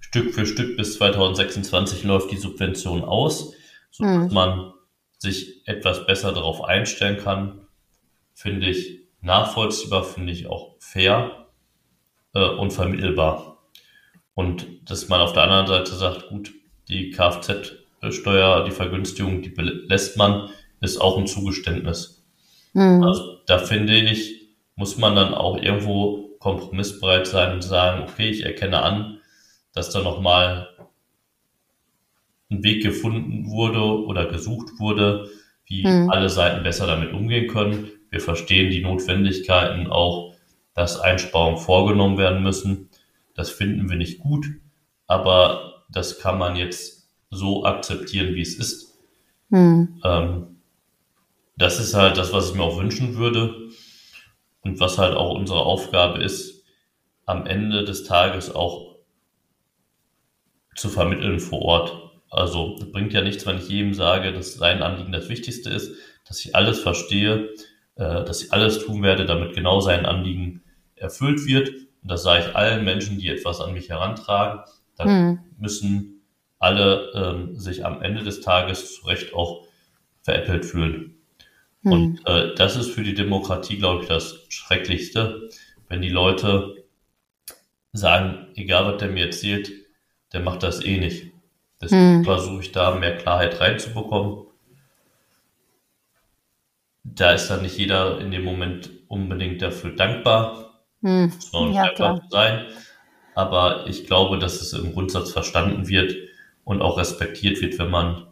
[0.00, 3.52] Stück für Stück bis 2026 läuft die Subvention aus,
[3.92, 4.32] sodass hm.
[4.32, 4.72] man
[5.18, 7.66] sich etwas besser darauf einstellen kann,
[8.34, 11.46] finde ich nachvollziehbar, finde ich auch fair
[12.34, 13.59] äh, und vermittelbar.
[14.34, 16.52] Und dass man auf der anderen Seite sagt, gut,
[16.88, 22.24] die Kfz-Steuer, die Vergünstigung, die lässt man, ist auch ein Zugeständnis.
[22.72, 23.02] Mhm.
[23.02, 28.44] Also da finde ich, muss man dann auch irgendwo kompromissbereit sein und sagen, okay, ich
[28.44, 29.18] erkenne an,
[29.74, 30.68] dass da nochmal
[32.50, 35.28] ein Weg gefunden wurde oder gesucht wurde,
[35.66, 36.10] wie mhm.
[36.10, 37.90] alle Seiten besser damit umgehen können.
[38.10, 40.34] Wir verstehen die Notwendigkeiten auch,
[40.74, 42.89] dass Einsparungen vorgenommen werden müssen.
[43.40, 44.46] Das finden wir nicht gut,
[45.06, 48.98] aber das kann man jetzt so akzeptieren, wie es ist.
[49.48, 49.98] Mhm.
[50.04, 50.56] Ähm,
[51.56, 53.70] das ist halt das, was ich mir auch wünschen würde
[54.60, 56.66] und was halt auch unsere Aufgabe ist,
[57.24, 58.96] am Ende des Tages auch
[60.76, 62.20] zu vermitteln vor Ort.
[62.28, 65.92] Also bringt ja nichts, wenn ich jedem sage, dass sein Anliegen das Wichtigste ist,
[66.28, 67.54] dass ich alles verstehe,
[67.94, 70.62] äh, dass ich alles tun werde, damit genau sein Anliegen
[70.94, 71.70] erfüllt wird.
[72.02, 74.60] Und das sage ich allen Menschen, die etwas an mich herantragen.
[74.96, 75.38] Dann hm.
[75.58, 76.22] müssen
[76.58, 79.66] alle ähm, sich am Ende des Tages zu Recht auch
[80.22, 81.16] veräppelt fühlen.
[81.82, 81.92] Hm.
[81.92, 85.48] Und äh, das ist für die Demokratie, glaube ich, das Schrecklichste,
[85.88, 86.84] wenn die Leute
[87.92, 89.72] sagen, egal was der mir erzählt,
[90.32, 91.32] der macht das eh nicht.
[91.80, 92.24] Deswegen hm.
[92.24, 94.46] versuche ich da mehr Klarheit reinzubekommen.
[97.02, 100.69] Da ist dann nicht jeder in dem Moment unbedingt dafür dankbar.
[101.02, 101.32] Hm.
[101.52, 102.66] Man ja, dankbar sein.
[103.34, 106.14] Aber ich glaube, dass es im Grundsatz verstanden wird
[106.64, 108.26] und auch respektiert wird, wenn man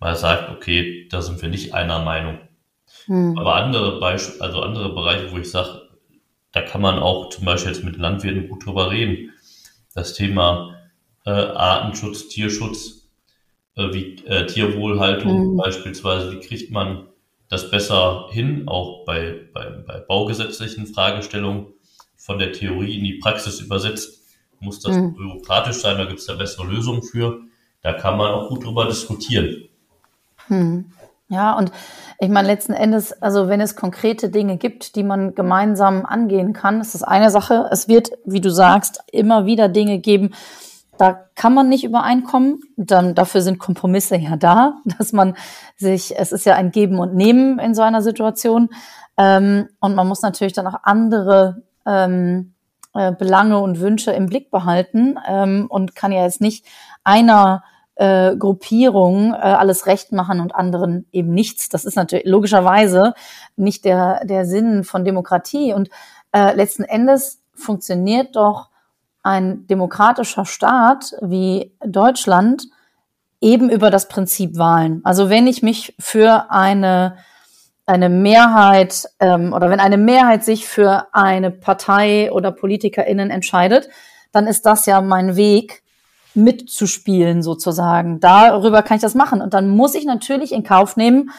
[0.00, 2.38] mal sagt, okay, da sind wir nicht einer Meinung.
[3.06, 3.38] Hm.
[3.38, 5.82] Aber andere Beispiele, also andere Bereiche, wo ich sage,
[6.52, 9.32] da kann man auch zum Beispiel jetzt mit Landwirten gut drüber reden.
[9.94, 10.76] Das Thema
[11.24, 13.08] äh, Artenschutz, Tierschutz,
[13.76, 15.56] äh, wie äh, Tierwohlhaltung hm.
[15.56, 17.08] beispielsweise, wie kriegt man
[17.48, 21.72] das besser hin, auch bei, bei, bei baugesetzlichen Fragestellungen
[22.24, 24.22] von der Theorie in die Praxis übersetzt.
[24.58, 25.14] Muss das hm.
[25.14, 27.42] bürokratisch sein, da gibt es da bessere Lösungen für.
[27.82, 29.68] Da kann man auch gut drüber diskutieren.
[30.46, 30.86] Hm.
[31.28, 31.70] Ja, und
[32.18, 36.80] ich meine, letzten Endes, also wenn es konkrete Dinge gibt, die man gemeinsam angehen kann,
[36.80, 37.68] ist das eine Sache.
[37.70, 40.34] Es wird, wie du sagst, immer wieder Dinge geben,
[40.96, 42.62] da kann man nicht übereinkommen.
[42.76, 45.36] Dann dafür sind Kompromisse ja da, dass man
[45.76, 48.70] sich, es ist ja ein Geben und Nehmen in so einer Situation.
[49.18, 52.54] Ähm, und man muss natürlich dann auch andere ähm,
[52.94, 56.64] äh, Belange und Wünsche im Blick behalten ähm, und kann ja jetzt nicht
[57.02, 57.64] einer
[57.96, 61.68] äh, Gruppierung äh, alles recht machen und anderen eben nichts.
[61.68, 63.14] Das ist natürlich logischerweise
[63.56, 65.72] nicht der, der Sinn von Demokratie.
[65.72, 65.90] Und
[66.32, 68.70] äh, letzten Endes funktioniert doch
[69.22, 72.64] ein demokratischer Staat wie Deutschland
[73.40, 75.00] eben über das Prinzip Wahlen.
[75.04, 77.16] Also wenn ich mich für eine
[77.86, 83.88] eine Mehrheit ähm, oder wenn eine Mehrheit sich für eine Partei oder PolitikerInnen entscheidet,
[84.32, 85.84] dann ist das ja mein Weg,
[86.34, 88.20] mitzuspielen sozusagen.
[88.20, 89.40] Darüber kann ich das machen.
[89.40, 91.30] Und dann muss ich natürlich in Kauf nehmen,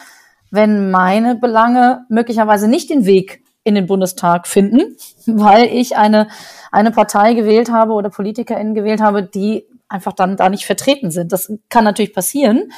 [0.50, 6.28] wenn meine Belange möglicherweise nicht den Weg in den Bundestag finden, weil ich eine,
[6.72, 11.32] eine Partei gewählt habe oder PolitikerInnen gewählt habe, die einfach dann da nicht vertreten sind.
[11.32, 12.72] Das kann natürlich passieren.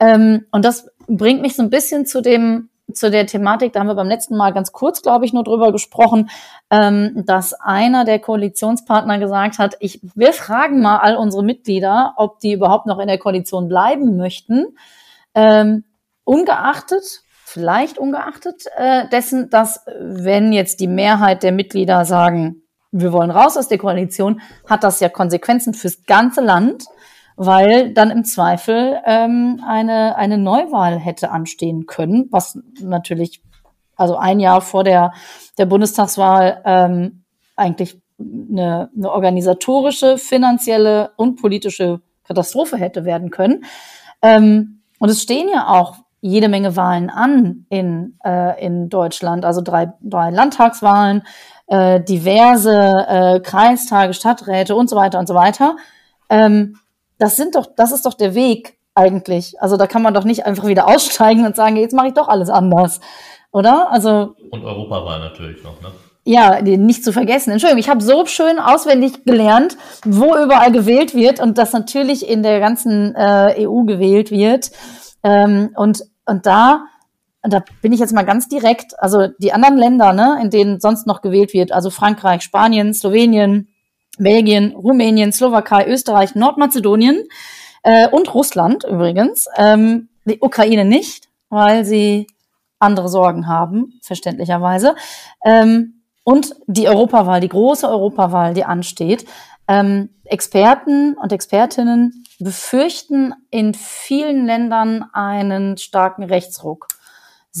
[0.00, 3.86] Ähm, und das bringt mich so ein bisschen zu dem zu der Thematik, da haben
[3.86, 6.30] wir beim letzten Mal ganz kurz, glaube ich, nur drüber gesprochen,
[6.70, 12.40] ähm, dass einer der Koalitionspartner gesagt hat, ich, wir fragen mal all unsere Mitglieder, ob
[12.40, 14.76] die überhaupt noch in der Koalition bleiben möchten,
[15.34, 15.84] ähm,
[16.24, 23.30] ungeachtet, vielleicht ungeachtet äh, dessen, dass wenn jetzt die Mehrheit der Mitglieder sagen, wir wollen
[23.30, 26.84] raus aus der Koalition, hat das ja Konsequenzen fürs ganze Land
[27.38, 33.42] weil dann im Zweifel ähm, eine, eine Neuwahl hätte anstehen können, was natürlich
[33.94, 35.12] also ein Jahr vor der,
[35.56, 37.22] der Bundestagswahl ähm,
[37.54, 43.64] eigentlich eine, eine organisatorische, finanzielle und politische Katastrophe hätte werden können.
[44.20, 49.60] Ähm, und es stehen ja auch jede Menge Wahlen an in, äh, in Deutschland, also
[49.60, 51.22] drei, drei Landtagswahlen,
[51.68, 55.76] äh, diverse äh, Kreistage, Stadträte und so weiter und so weiter.
[56.28, 56.78] Ähm,
[57.18, 59.60] das sind doch, das ist doch der Weg eigentlich.
[59.60, 62.28] Also da kann man doch nicht einfach wieder aussteigen und sagen, jetzt mache ich doch
[62.28, 63.00] alles anders,
[63.52, 63.90] oder?
[63.90, 65.88] Also und Europawahl natürlich noch, ne?
[66.24, 67.52] Ja, nicht zu vergessen.
[67.52, 72.42] Entschuldigung, ich habe so schön auswendig gelernt, wo überall gewählt wird und dass natürlich in
[72.42, 74.70] der ganzen äh, EU gewählt wird.
[75.22, 76.84] Ähm, und, und da,
[77.40, 81.06] da bin ich jetzt mal ganz direkt, also die anderen Länder, ne, in denen sonst
[81.06, 83.68] noch gewählt wird, also Frankreich, Spanien, Slowenien,
[84.18, 87.28] Belgien, Rumänien, Slowakei, Österreich, Nordmazedonien
[87.82, 89.48] äh, und Russland übrigens.
[89.56, 92.26] Ähm, die Ukraine nicht, weil sie
[92.78, 94.94] andere Sorgen haben, verständlicherweise.
[95.44, 99.26] Ähm, und die Europawahl, die große Europawahl, die ansteht.
[99.66, 106.88] Ähm, Experten und Expertinnen befürchten in vielen Ländern einen starken Rechtsruck.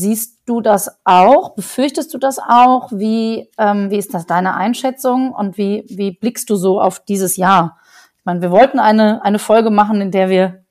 [0.00, 1.56] Siehst du das auch?
[1.56, 2.92] Befürchtest du das auch?
[2.92, 7.36] Wie, ähm, wie ist das deine Einschätzung und wie, wie blickst du so auf dieses
[7.36, 7.78] Jahr?
[8.16, 10.62] Ich meine, wir wollten eine, eine Folge machen, in der wir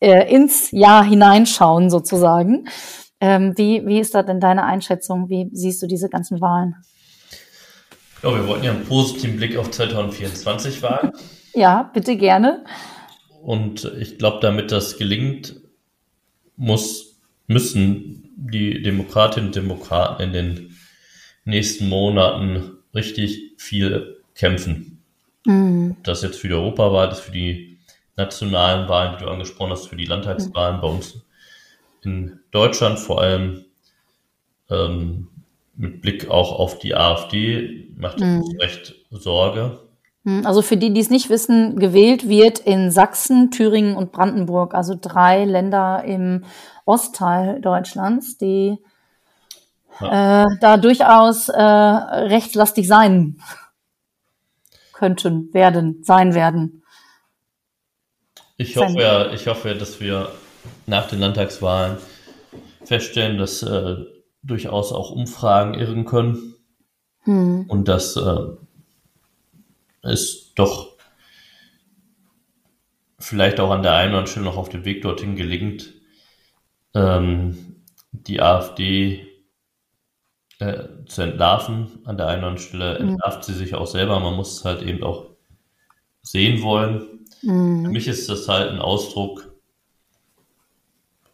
[0.00, 2.68] äh, ins Jahr hineinschauen sozusagen.
[3.18, 5.30] Ähm, wie, wie ist da denn deine Einschätzung?
[5.30, 6.76] Wie siehst du diese ganzen Wahlen?
[8.22, 11.12] Ja, wir wollten ja einen positiven Blick auf 2024 wagen.
[11.54, 12.62] ja, bitte gerne.
[13.42, 15.56] Und ich glaube, damit das gelingt,
[16.56, 17.07] muss
[17.48, 20.76] müssen die Demokratinnen und Demokraten in den
[21.44, 25.02] nächsten Monaten richtig viel kämpfen.
[25.44, 25.96] Mhm.
[26.04, 27.78] Das jetzt für die Europawahl, das für die
[28.16, 30.80] nationalen Wahlen, die du angesprochen hast, für die Landtagswahlen mhm.
[30.80, 31.20] bei uns
[32.04, 33.64] in Deutschland, vor allem
[34.70, 35.28] ähm,
[35.74, 38.42] mit Blick auch auf die AfD, macht mhm.
[38.42, 39.80] uns recht Sorge.
[40.24, 44.74] Hm, also für die, die es nicht wissen, gewählt wird in Sachsen, Thüringen und Brandenburg,
[44.74, 46.44] also drei Länder im
[46.88, 48.78] Ostteil Deutschlands, die
[50.00, 50.42] ja.
[50.42, 53.40] äh, da durchaus äh, rechtslastig sein
[54.92, 56.82] könnten, werden, sein werden.
[58.56, 60.32] Ich hoffe ja, ich hoffe, dass wir
[60.86, 61.98] nach den Landtagswahlen
[62.84, 63.96] feststellen, dass äh,
[64.42, 66.54] durchaus auch Umfragen irren können
[67.24, 67.66] hm.
[67.68, 68.46] und dass äh,
[70.02, 70.96] es doch
[73.18, 75.92] vielleicht auch an der einen oder anderen Stelle noch auf dem Weg dorthin gelingt,
[76.98, 77.76] ähm,
[78.12, 79.26] die AfD
[80.58, 82.00] äh, zu entlarven.
[82.04, 83.08] An der einen oder anderen Stelle mhm.
[83.10, 84.18] entlarvt sie sich auch selber.
[84.20, 85.26] Man muss es halt eben auch
[86.22, 87.24] sehen wollen.
[87.42, 87.84] Mhm.
[87.84, 89.54] Für mich ist das halt ein Ausdruck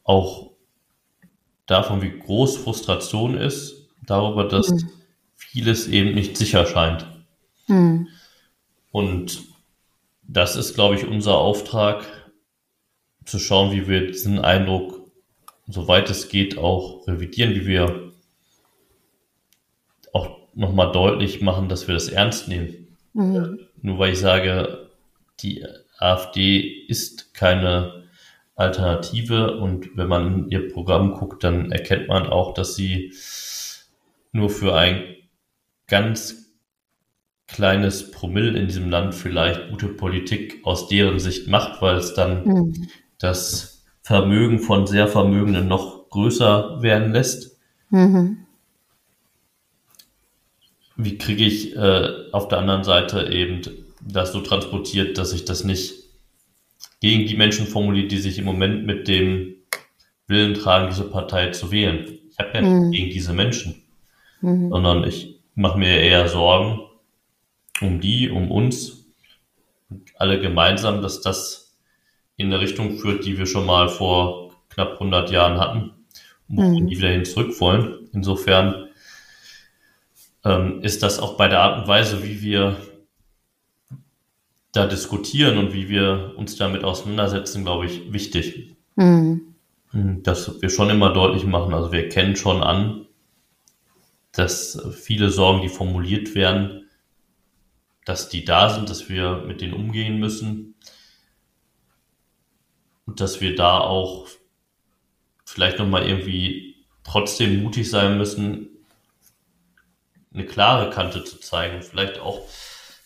[0.04, 0.52] auch
[1.66, 4.90] davon, wie groß Frustration ist, darüber, dass mhm.
[5.34, 7.06] vieles eben nicht sicher scheint.
[7.68, 8.08] Mhm.
[8.90, 9.42] Und
[10.22, 12.04] das ist, glaube ich, unser Auftrag,
[13.24, 15.03] zu schauen, wie wir diesen Eindruck,
[15.66, 18.12] soweit es geht, auch revidieren, wie wir
[20.12, 22.96] auch nochmal deutlich machen, dass wir das ernst nehmen.
[23.12, 23.60] Mhm.
[23.80, 24.90] Nur weil ich sage,
[25.40, 25.64] die
[25.98, 28.04] AfD ist keine
[28.56, 33.12] Alternative und wenn man in ihr Programm guckt, dann erkennt man auch, dass sie
[34.32, 35.02] nur für ein
[35.86, 36.44] ganz
[37.46, 42.44] kleines Promille in diesem Land vielleicht gute Politik aus deren Sicht macht, weil es dann
[42.44, 42.88] mhm.
[43.18, 43.73] das
[44.04, 47.56] Vermögen von sehr Vermögenden noch größer werden lässt.
[47.88, 48.46] Mhm.
[50.96, 53.62] Wie kriege ich äh, auf der anderen Seite eben
[54.00, 56.04] das so transportiert, dass ich das nicht
[57.00, 59.54] gegen die Menschen formuliere, die sich im Moment mit dem
[60.26, 62.18] Willen tragen, diese Partei zu wählen.
[62.30, 62.90] Ich habe ja mhm.
[62.90, 63.82] gegen diese Menschen,
[64.42, 64.68] mhm.
[64.68, 66.80] sondern ich mache mir eher Sorgen,
[67.80, 69.06] um die, um uns,
[70.16, 71.63] alle gemeinsam, dass das
[72.36, 75.92] in eine Richtung führt, die wir schon mal vor knapp 100 Jahren hatten
[76.48, 76.88] und wo mhm.
[76.88, 78.08] wir wieder hin zurück wollen.
[78.12, 78.88] Insofern
[80.44, 82.76] ähm, ist das auch bei der Art und Weise, wie wir
[84.72, 88.76] da diskutieren und wie wir uns damit auseinandersetzen, glaube ich, wichtig.
[88.96, 89.54] Mhm.
[89.90, 93.06] hm, dass wir schon immer deutlich machen, also wir kennen schon an,
[94.32, 96.88] dass viele Sorgen, die formuliert werden,
[98.04, 100.73] dass die da sind, dass wir mit denen umgehen müssen
[103.06, 104.26] und dass wir da auch
[105.44, 108.68] vielleicht nochmal irgendwie trotzdem mutig sein müssen,
[110.32, 111.82] eine klare Kante zu zeigen.
[111.82, 112.40] Vielleicht auch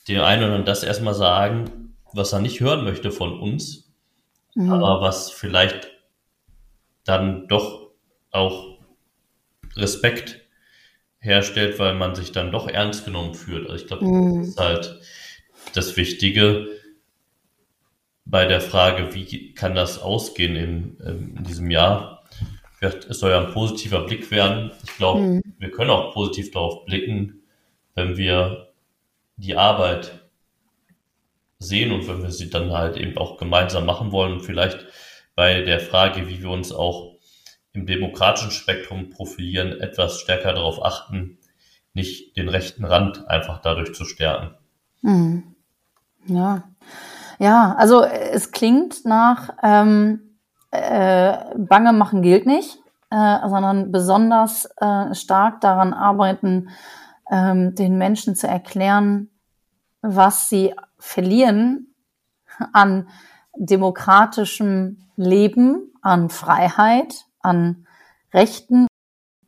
[0.06, 3.92] den einen oder anderen das erstmal sagen, was er nicht hören möchte von uns,
[4.54, 4.72] mhm.
[4.72, 5.88] aber was vielleicht
[7.04, 7.90] dann doch
[8.30, 8.78] auch
[9.76, 10.40] Respekt
[11.18, 13.68] herstellt, weil man sich dann doch ernst genommen fühlt.
[13.68, 14.40] Also ich glaube, mhm.
[14.40, 15.00] das ist halt
[15.74, 16.68] das Wichtige
[18.28, 22.24] bei der Frage, wie kann das ausgehen in, in diesem Jahr.
[22.80, 24.70] Es soll ja ein positiver Blick werden.
[24.84, 25.42] Ich glaube, mhm.
[25.58, 27.42] wir können auch positiv darauf blicken,
[27.94, 28.68] wenn wir
[29.36, 30.20] die Arbeit
[31.58, 34.86] sehen und wenn wir sie dann halt eben auch gemeinsam machen wollen und vielleicht
[35.34, 37.16] bei der Frage, wie wir uns auch
[37.72, 41.38] im demokratischen Spektrum profilieren, etwas stärker darauf achten,
[41.94, 44.54] nicht den rechten Rand einfach dadurch zu stärken.
[45.02, 45.54] Hm.
[46.26, 46.68] Ja.
[47.38, 50.38] Ja, also es klingt nach ähm,
[50.70, 52.78] äh, Bange machen gilt nicht,
[53.10, 56.70] äh, sondern besonders äh, stark daran arbeiten,
[57.30, 59.30] ähm, den Menschen zu erklären,
[60.02, 61.94] was sie verlieren
[62.72, 63.08] an
[63.56, 67.86] demokratischem Leben, an Freiheit, an
[68.32, 68.86] Rechten,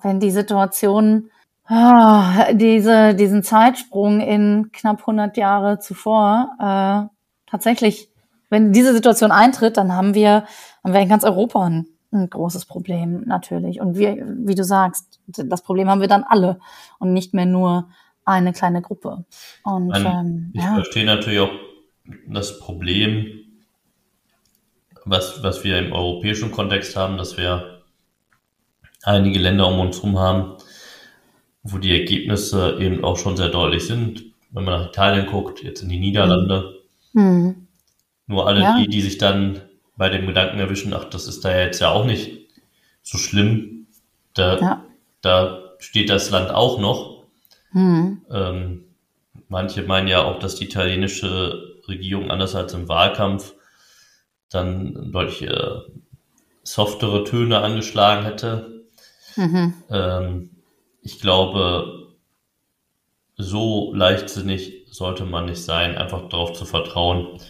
[0.02, 1.30] wenn die Situation,
[1.68, 2.22] oh,
[2.52, 7.19] diese, diesen Zeitsprung in knapp 100 Jahre zuvor, äh,
[7.50, 8.08] tatsächlich,
[8.48, 10.44] wenn diese Situation eintritt, dann haben wir,
[10.82, 13.80] haben wir in ganz Europa ein, ein großes Problem natürlich.
[13.80, 16.58] Und wir, wie du sagst, das Problem haben wir dann alle
[16.98, 17.88] und nicht mehr nur
[18.24, 19.24] eine kleine Gruppe.
[19.64, 20.74] Und, ähm, ich ja.
[20.74, 21.52] verstehe natürlich auch
[22.28, 23.26] das Problem,
[25.04, 27.82] was, was wir im europäischen Kontext haben, dass wir
[29.02, 30.56] einige Länder um uns herum haben,
[31.62, 34.24] wo die Ergebnisse eben auch schon sehr deutlich sind.
[34.50, 36.79] Wenn man nach Italien guckt, jetzt in die Niederlande,
[37.12, 37.66] mhm.
[38.26, 38.78] nur alle ja.
[38.78, 39.62] die, die sich dann
[39.96, 42.48] bei dem Gedanken erwischen, ach, das ist da jetzt ja auch nicht
[43.02, 43.86] so schlimm,
[44.34, 44.84] da, ja.
[45.20, 47.24] da steht das Land auch noch.
[47.72, 48.22] Mhm.
[48.30, 48.84] Ähm,
[49.48, 53.54] manche meinen ja auch, dass die italienische Regierung anders als im Wahlkampf
[54.48, 55.80] dann deutlich äh,
[56.62, 58.84] softere Töne angeschlagen hätte.
[59.36, 59.74] Mhm.
[59.90, 60.50] Ähm,
[61.02, 62.14] ich glaube,
[63.36, 67.40] so leichtsinnig sollte man nicht sein, einfach darauf zu vertrauen,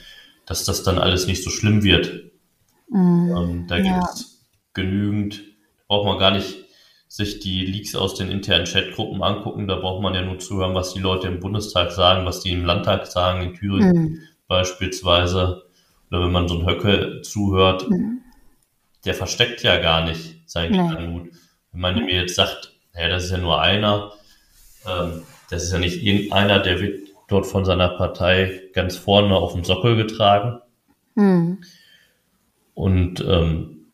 [0.47, 2.31] dass das dann alles nicht so schlimm wird.
[2.91, 3.35] Mhm.
[3.37, 4.01] Ähm, da ja.
[4.01, 5.43] gibt es genügend,
[5.87, 6.65] braucht man gar nicht
[7.09, 10.95] sich die Leaks aus den internen Chatgruppen angucken, da braucht man ja nur zuhören, was
[10.95, 14.21] die Leute im Bundestag sagen, was die im Landtag sagen, in Thüringen mhm.
[14.47, 15.65] beispielsweise.
[16.09, 18.21] Oder wenn man so ein Höcke zuhört, mhm.
[19.05, 20.79] der versteckt ja gar nicht seinen nee.
[20.79, 21.31] Gedankengut.
[21.73, 24.13] Wenn man mir jetzt sagt, naja, das ist ja nur einer,
[24.87, 29.53] ähm, das ist ja nicht irgendeiner, der wird dort von seiner Partei ganz vorne auf
[29.55, 30.61] dem Sockel getragen.
[31.15, 31.59] Mhm.
[32.75, 33.93] Und ähm,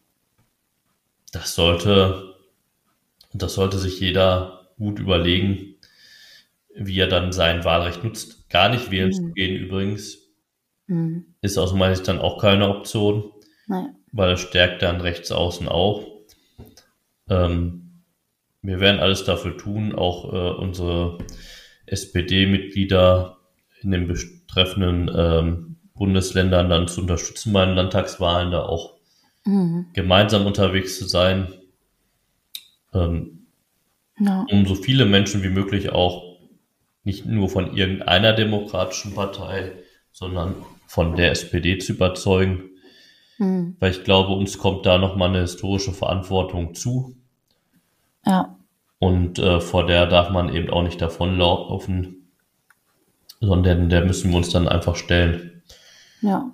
[1.33, 2.35] das sollte,
[3.33, 5.75] das sollte sich jeder gut überlegen,
[6.75, 8.49] wie er dann sein Wahlrecht nutzt.
[8.49, 9.13] Gar nicht wählen mhm.
[9.13, 10.19] zu gehen übrigens,
[10.87, 11.35] mhm.
[11.41, 13.33] ist aus meiner Sicht dann auch keine Option,
[13.67, 13.97] Nein.
[14.13, 16.07] weil es stärkt dann rechts außen auch.
[17.29, 18.03] Ähm,
[18.63, 21.19] wir werden alles dafür tun, auch äh, unsere
[21.87, 23.39] SPD-Mitglieder
[23.83, 28.95] in den betreffenden ähm, Bundesländern dann zu unterstützen bei den Landtagswahlen, da auch
[29.45, 29.87] mhm.
[29.93, 31.49] gemeinsam unterwegs zu sein,
[32.93, 33.47] ähm,
[34.19, 34.47] ja.
[34.51, 36.37] um so viele Menschen wie möglich auch
[37.05, 39.73] nicht nur von irgendeiner demokratischen Partei,
[40.13, 42.71] sondern von der SPD zu überzeugen.
[43.39, 43.77] Mhm.
[43.79, 47.17] Weil ich glaube, uns kommt da nochmal eine historische Verantwortung zu.
[48.25, 48.56] Ja.
[48.99, 52.31] Und äh, vor der darf man eben auch nicht davonlaufen,
[53.41, 55.63] sondern der müssen wir uns dann einfach stellen.
[56.21, 56.51] Ja.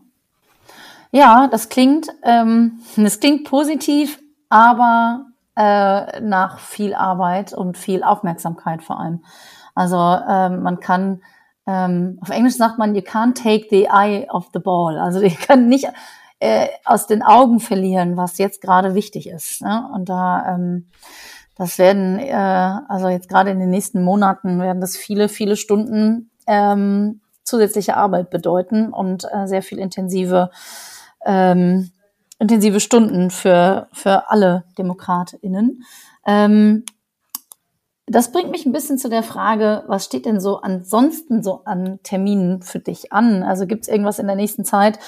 [1.13, 4.19] Ja, das klingt, ähm, das klingt positiv,
[4.49, 5.27] aber
[5.57, 9.23] äh, nach viel Arbeit und viel Aufmerksamkeit vor allem.
[9.75, 11.23] Also ähm, man kann,
[11.67, 14.99] ähm, auf Englisch sagt man, you can't take the eye of the ball.
[14.99, 15.87] Also ihr könnt nicht
[16.41, 19.63] äh, aus den Augen verlieren, was jetzt gerade wichtig ist.
[19.63, 19.89] Ne?
[19.95, 20.89] Und da, ähm,
[21.57, 26.31] das werden, äh, also jetzt gerade in den nächsten Monaten werden das viele, viele Stunden
[26.47, 30.51] ähm, zusätzliche Arbeit bedeuten und äh, sehr viel intensive,
[31.25, 31.91] ähm,
[32.39, 35.85] intensive Stunden für, für alle DemokratInnen.
[36.27, 36.85] Ähm,
[38.07, 42.01] das bringt mich ein bisschen zu der Frage, was steht denn so ansonsten so an
[42.03, 43.43] Terminen für dich an?
[43.43, 44.99] Also gibt es irgendwas in der nächsten Zeit,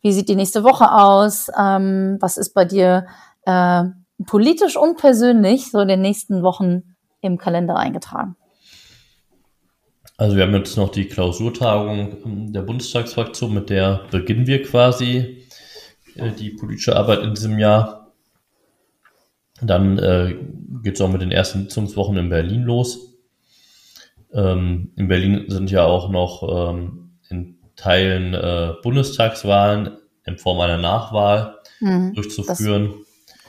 [0.00, 1.50] wie sieht die nächste Woche aus?
[1.58, 3.06] Ähm, was ist bei dir
[3.44, 3.84] äh,
[4.26, 8.36] politisch und persönlich so in den nächsten Wochen im Kalender eingetragen?
[10.16, 15.44] Also wir haben jetzt noch die Klausurtagung der Bundestagsfraktion, mit der beginnen wir quasi
[16.16, 18.12] äh, die politische Arbeit in diesem Jahr.
[19.62, 20.36] Dann äh,
[20.82, 23.14] geht es auch mit den ersten Sitzungswochen in Berlin los.
[24.32, 30.78] Ähm, in Berlin sind ja auch noch ähm, in Teilen äh, Bundestagswahlen in Form einer
[30.78, 32.94] Nachwahl mhm, durchzuführen.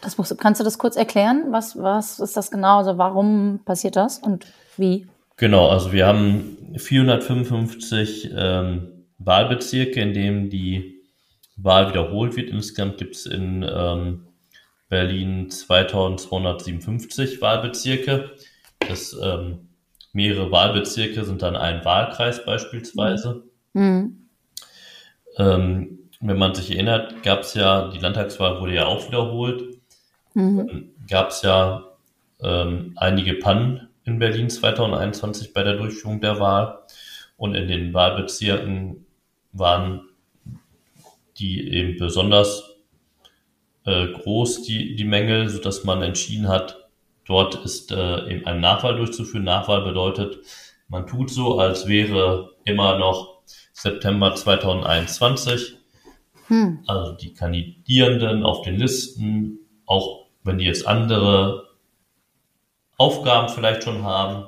[0.02, 1.48] Das, musst, kannst du das kurz erklären?
[1.52, 2.78] Was, was ist das genau?
[2.78, 4.46] Also warum passiert das und
[4.78, 5.08] wie?
[5.38, 11.02] Genau, also wir haben 455 ähm, Wahlbezirke, in denen die
[11.56, 12.50] Wahl wiederholt wird.
[12.50, 14.28] Insgesamt gibt es in ähm,
[14.90, 18.32] Berlin 2257 Wahlbezirke.
[18.88, 19.70] Das ähm,
[20.14, 23.44] mehrere Wahlbezirke sind dann ein Wahlkreis beispielsweise.
[23.74, 24.30] Mhm.
[25.38, 29.79] Ähm, wenn man sich erinnert, gab es ja, die Landtagswahl wurde ja auch wiederholt.
[30.40, 30.92] Mhm.
[31.10, 31.86] Gab es ja
[32.42, 36.80] ähm, einige Pannen in Berlin 2021 bei der Durchführung der Wahl.
[37.36, 39.06] Und in den Wahlbezirken
[39.52, 40.02] waren
[41.38, 42.76] die eben besonders
[43.86, 46.90] äh, groß, die, die Mängel, sodass man entschieden hat,
[47.26, 49.46] dort ist äh, eben eine Nachwahl durchzuführen.
[49.46, 50.40] Nachwahl bedeutet,
[50.88, 55.78] man tut so, als wäre immer noch September 2021.
[56.48, 56.80] Hm.
[56.88, 61.70] Also die Kandidierenden auf den Listen, auch wenn die jetzt andere
[62.98, 64.46] Aufgaben vielleicht schon haben,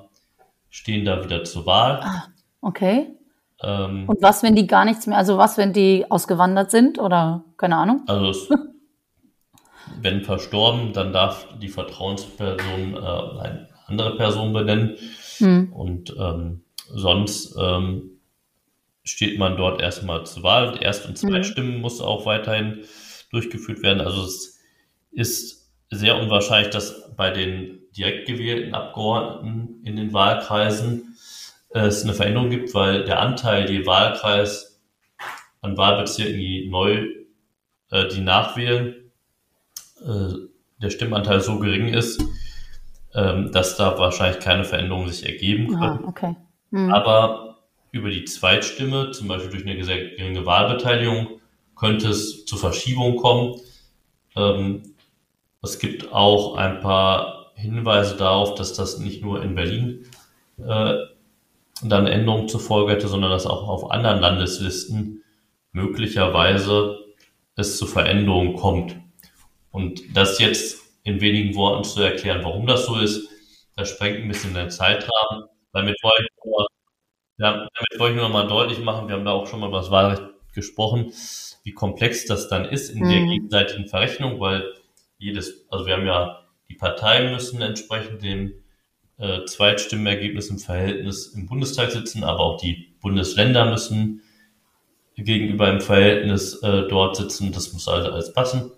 [0.69, 1.99] stehen da wieder zur Wahl.
[2.01, 2.23] Ah,
[2.61, 3.15] okay.
[3.61, 7.45] Ähm, Und was, wenn die gar nichts mehr, also was, wenn die ausgewandert sind oder
[7.57, 8.01] keine Ahnung?
[8.07, 8.49] Also es,
[10.01, 14.97] wenn verstorben, dann darf die Vertrauensperson äh, eine andere Person benennen.
[15.37, 15.71] Hm.
[15.71, 18.19] Und ähm, sonst ähm,
[19.03, 20.79] steht man dort erstmal zur Wahl.
[20.81, 21.81] Erst- und Zweitstimmen hm.
[21.81, 22.85] muss auch weiterhin
[23.29, 24.01] durchgeführt werden.
[24.01, 24.59] Also es
[25.11, 25.60] ist
[25.91, 31.17] sehr unwahrscheinlich, dass bei den direkt gewählten Abgeordneten in den Wahlkreisen
[31.69, 34.81] äh, es eine Veränderung gibt, weil der Anteil, die Wahlkreis
[35.61, 37.07] an Wahlbezirken, die neu,
[37.91, 39.11] äh, die nachwählen,
[40.01, 40.33] äh,
[40.81, 42.23] der Stimmanteil so gering ist,
[43.13, 46.05] ähm, dass da wahrscheinlich keine Veränderungen sich ergeben können.
[46.05, 46.35] Ah, okay.
[46.71, 46.91] Hm.
[46.91, 47.59] Aber
[47.91, 51.41] über die Zweitstimme, zum Beispiel durch eine sehr geringe Wahlbeteiligung,
[51.75, 53.59] könnte es zu Verschiebungen kommen.
[54.35, 54.90] Ähm,
[55.61, 60.05] es gibt auch ein paar Hinweise darauf, dass das nicht nur in Berlin
[60.57, 60.95] äh,
[61.83, 65.23] dann Änderungen zur Folge hätte, sondern dass auch auf anderen Landeslisten
[65.71, 66.99] möglicherweise
[67.55, 68.95] es zu Veränderungen kommt.
[69.71, 73.27] Und das jetzt in wenigen Worten zu erklären, warum das so ist,
[73.75, 75.45] das sprengt ein bisschen den Zeitrahmen.
[75.71, 76.67] Damit wollte ich nur,
[77.37, 79.79] ja, damit wollte ich nur mal deutlich machen, wir haben da auch schon mal über
[79.79, 81.13] das Wahlrecht gesprochen,
[81.63, 83.09] wie komplex das dann ist in mhm.
[83.09, 84.73] der gegenseitigen Verrechnung, weil
[85.21, 88.53] jedes, also wir haben ja die Parteien müssen entsprechend dem
[89.17, 94.21] äh, Zweitstimmenergebnis im Verhältnis im Bundestag sitzen, aber auch die Bundesländer müssen
[95.15, 97.51] gegenüber im Verhältnis äh, dort sitzen.
[97.51, 98.71] Das muss also alles passen.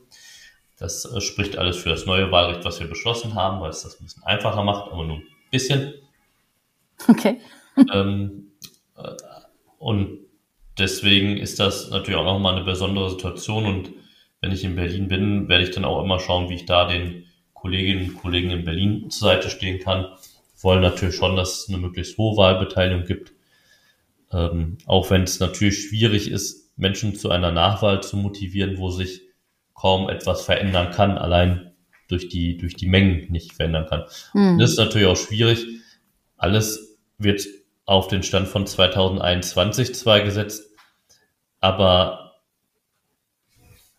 [0.77, 3.99] Das äh, spricht alles für das neue Wahlrecht, was wir beschlossen haben, weil es das
[3.99, 5.93] ein bisschen einfacher macht, aber nur ein bisschen.
[7.07, 7.39] Okay.
[7.93, 8.51] ähm,
[8.97, 9.11] äh,
[9.77, 10.19] und
[10.77, 13.65] deswegen ist das natürlich auch nochmal eine besondere Situation.
[13.65, 13.93] Und
[14.43, 17.27] wenn ich in Berlin bin, werde ich dann auch immer schauen, wie ich da den
[17.53, 20.01] Kolleginnen und Kollegen in Berlin zur Seite stehen kann.
[20.01, 23.31] Wir wollen natürlich schon, dass es eine möglichst hohe Wahlbeteiligung gibt.
[24.33, 29.21] Ähm, auch wenn es natürlich schwierig ist, Menschen zu einer Nachwahl zu motivieren, wo sich
[29.73, 31.71] kaum etwas verändern kann, allein
[32.09, 34.03] durch die, durch die Mengen nicht verändern kann.
[34.33, 34.59] Mhm.
[34.59, 35.65] Das ist natürlich auch schwierig.
[36.35, 37.47] Alles wird
[37.85, 40.69] auf den Stand von 2021 zwar gesetzt,
[41.61, 42.22] aber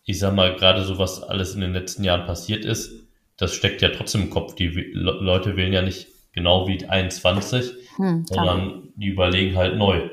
[0.05, 2.91] ich sag mal, gerade so was alles in den letzten Jahren passiert ist,
[3.37, 4.55] das steckt ja trotzdem im Kopf.
[4.55, 10.09] Die Leute wählen ja nicht genau wie 21, hm, sondern die überlegen halt neu.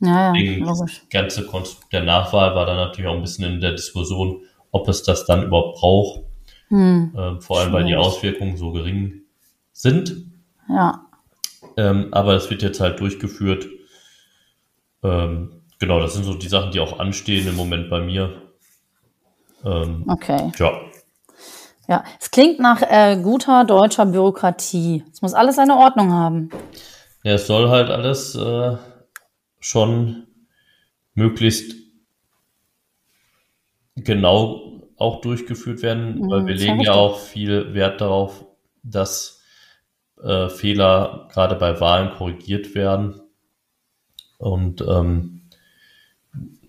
[0.00, 1.00] Ja, ja, logisch.
[1.00, 4.88] Das ganze Konstrukt der Nachwahl war dann natürlich auch ein bisschen in der Diskussion, ob
[4.88, 6.20] es das dann überhaupt braucht.
[6.68, 9.22] Hm, ähm, vor allem, weil die Auswirkungen so gering
[9.72, 10.16] sind.
[10.68, 11.06] Ja.
[11.76, 13.68] Ähm, aber es wird jetzt halt durchgeführt.
[15.02, 18.51] Ähm, genau, das sind so die Sachen, die auch anstehen im Moment bei mir.
[19.64, 20.52] Ähm, okay.
[20.58, 20.72] Ja,
[21.88, 25.04] ja, es klingt nach äh, guter deutscher Bürokratie.
[25.12, 26.50] Es muss alles eine Ordnung haben.
[27.24, 28.76] Ja, es soll halt alles äh,
[29.60, 30.26] schon
[31.14, 31.74] möglichst
[33.96, 38.46] genau auch durchgeführt werden, mhm, weil wir legen ja auch viel Wert darauf,
[38.82, 39.42] dass
[40.22, 43.20] äh, Fehler gerade bei Wahlen korrigiert werden
[44.38, 45.41] und ähm,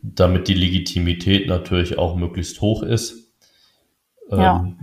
[0.04, 3.34] damit die Legitimität natürlich auch möglichst hoch ist.
[4.30, 4.76] Ähm, ja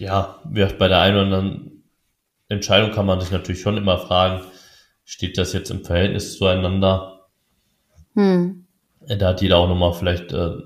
[0.00, 1.84] ja, bei der einen oder anderen
[2.48, 4.42] Entscheidung kann man sich natürlich schon immer fragen,
[5.04, 7.26] steht das jetzt im Verhältnis zueinander?
[8.14, 8.64] Hm.
[9.06, 10.56] Da hat jeder auch nochmal vielleicht äh,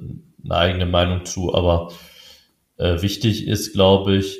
[0.44, 1.92] eine eigene Meinung zu, aber
[2.76, 4.38] äh, wichtig ist, glaube ich,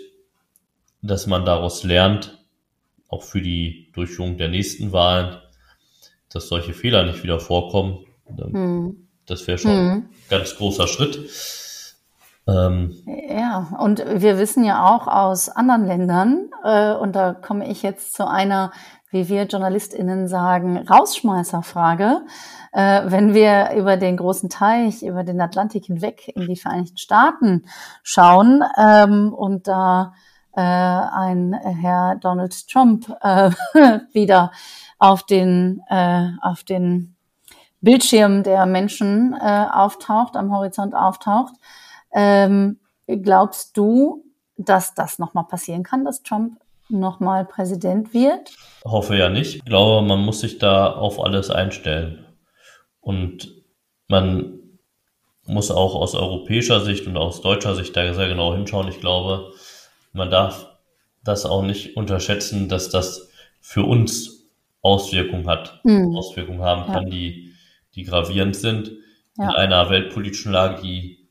[1.03, 2.39] dass man daraus lernt,
[3.09, 5.37] auch für die Durchführung der nächsten Wahlen,
[6.31, 8.07] dass solche Fehler nicht wieder vorkommen.
[8.27, 9.04] Hm.
[9.27, 9.91] Das wäre schon hm.
[9.91, 11.31] ein ganz großer Schritt.
[12.47, 17.83] Ähm, ja, und wir wissen ja auch aus anderen Ländern, äh, und da komme ich
[17.83, 18.71] jetzt zu einer,
[19.11, 22.23] wie wir JournalistInnen sagen, Rausschmeißerfrage.
[22.73, 27.65] Äh, wenn wir über den großen Teich, über den Atlantik hinweg in die Vereinigten Staaten
[28.03, 30.13] schauen ähm, und da
[30.57, 33.51] äh, ein Herr Donald Trump äh,
[34.13, 34.53] wieder
[34.99, 37.14] auf den, äh, auf den
[37.85, 41.55] Bildschirm der Menschen äh, auftaucht, am Horizont auftaucht,
[42.13, 44.25] ähm, glaubst du,
[44.57, 46.59] dass das nochmal passieren kann, dass Trump
[46.89, 48.51] nochmal Präsident wird?
[48.85, 49.57] Hoffe ja nicht.
[49.57, 52.25] Ich glaube, man muss sich da auf alles einstellen.
[53.01, 53.53] Und
[54.09, 54.61] man
[55.47, 58.89] muss auch aus europäischer Sicht und aus deutscher Sicht da sehr genau hinschauen.
[58.89, 59.53] Ich glaube,
[60.13, 60.69] man darf
[61.23, 63.31] das auch nicht unterschätzen, dass das
[63.61, 64.47] für uns
[64.83, 66.15] Auswirkungen hat, mhm.
[66.15, 67.11] Auswirkungen haben kann, ja.
[67.11, 67.54] die,
[67.95, 68.93] die gravierend sind.
[69.37, 69.49] Ja.
[69.49, 71.29] In einer weltpolitischen Lage, die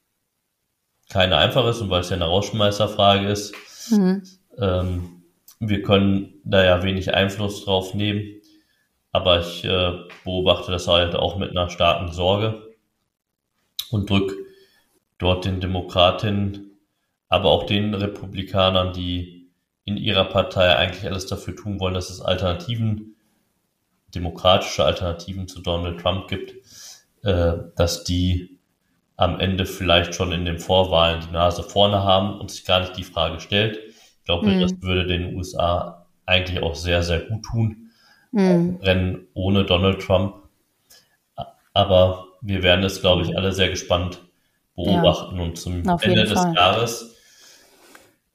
[1.10, 3.54] keine einfach ist und weil es ja eine Rausschmeißerfrage ist.
[3.92, 4.24] Mhm.
[4.58, 5.24] Ähm,
[5.60, 8.42] wir können da ja wenig Einfluss drauf nehmen,
[9.12, 9.94] aber ich äh,
[10.24, 12.76] beobachte das halt auch mit einer starken Sorge
[13.92, 14.34] und drück
[15.18, 16.72] dort den Demokratinnen,
[17.30, 19.52] aber auch den Republikanern, die
[19.86, 23.16] in ihrer Partei eigentlich alles dafür tun wollen, dass es Alternativen,
[24.16, 26.54] demokratische Alternativen zu Donald Trump gibt,
[27.24, 28.60] äh, dass die
[29.16, 32.98] am Ende vielleicht schon in den Vorwahlen die Nase vorne haben und sich gar nicht
[32.98, 33.78] die Frage stellt.
[33.78, 34.62] Ich glaube, mhm.
[34.62, 37.92] das würde den USA eigentlich auch sehr, sehr gut tun.
[38.32, 38.80] Mhm.
[38.82, 40.36] Rennen ohne Donald Trump.
[41.74, 44.20] Aber wir werden es, glaube ich, alle sehr gespannt
[44.76, 45.44] beobachten ja.
[45.44, 46.54] und zum Ende des Fall.
[46.56, 47.16] Jahres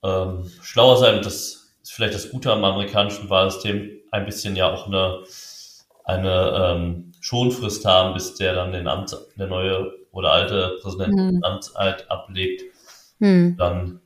[0.03, 1.22] ähm, schlauer sein.
[1.22, 5.24] Das ist vielleicht das Gute am amerikanischen Wahlsystem, ein bisschen ja auch eine,
[6.09, 11.45] eine ähm, Schonfrist haben, bis der dann den Amt, der neue oder alte Präsident mhm.
[11.45, 12.63] Amtseid ablegt,
[13.19, 13.57] mhm.
[13.59, 14.01] dann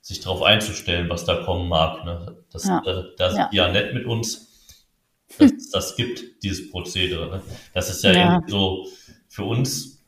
[0.00, 2.04] sich darauf einzustellen, was da kommen mag.
[2.04, 2.36] Ne?
[2.50, 2.82] Das, ja.
[2.84, 3.44] äh, das ja.
[3.44, 4.74] ist ja nett mit uns,
[5.38, 7.36] dass es das gibt, dieses Prozedere.
[7.36, 7.42] Ne?
[7.72, 8.42] Das ist ja, ja.
[8.48, 8.88] so
[9.28, 10.04] für uns,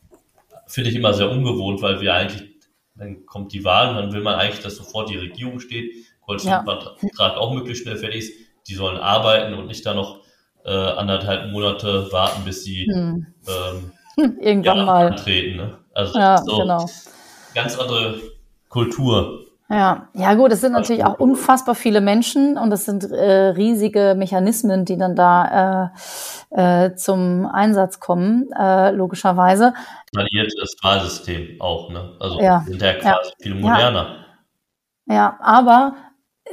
[0.67, 2.57] finde ich immer sehr ungewohnt, weil wir eigentlich,
[2.97, 5.93] dann kommt die Wahl und dann will man eigentlich, dass sofort die Regierung steht,
[6.23, 7.37] Koalitionsvertrag ja.
[7.37, 8.33] auch möglichst schnell fertig ist.
[8.67, 10.26] Die sollen arbeiten und nicht da noch
[10.67, 13.27] äh, anderthalb Monate warten, bis sie hm.
[13.47, 13.93] ähm,
[14.41, 15.57] irgendwann ja, mal antreten.
[15.57, 15.79] Ne?
[15.95, 16.87] Also ja, so genau.
[17.55, 18.17] ganz andere
[18.69, 19.47] Kultur.
[19.69, 24.15] Ja, ja gut, es sind natürlich auch unfassbar viele Menschen und es sind äh, riesige
[24.17, 25.93] Mechanismen, die dann da
[26.53, 29.75] äh, äh, zum Einsatz kommen, äh, logischerweise.
[30.13, 32.13] das Wahlsystem auch, ne?
[32.21, 34.17] Also ja, sind ja quasi ja, viel moderner.
[35.07, 35.15] Ja.
[35.15, 35.97] ja, aber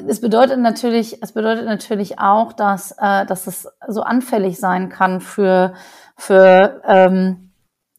[0.07, 5.21] es bedeutet natürlich, es bedeutet natürlich auch, dass, äh, dass es so anfällig sein kann
[5.21, 5.73] für,
[6.17, 7.43] für ähm,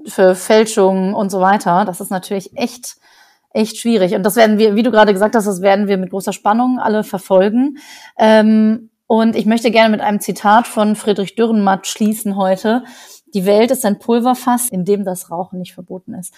[0.07, 1.85] für Fälschungen und so weiter.
[1.85, 2.97] Das ist natürlich echt,
[3.51, 4.15] echt schwierig.
[4.15, 6.79] Und das werden wir, wie du gerade gesagt hast, das werden wir mit großer Spannung
[6.79, 7.79] alle verfolgen.
[8.19, 12.85] Ähm, und ich möchte gerne mit einem Zitat von Friedrich Dürrenmatt schließen heute.
[13.35, 16.33] Die Welt ist ein Pulverfass, in dem das Rauchen nicht verboten ist.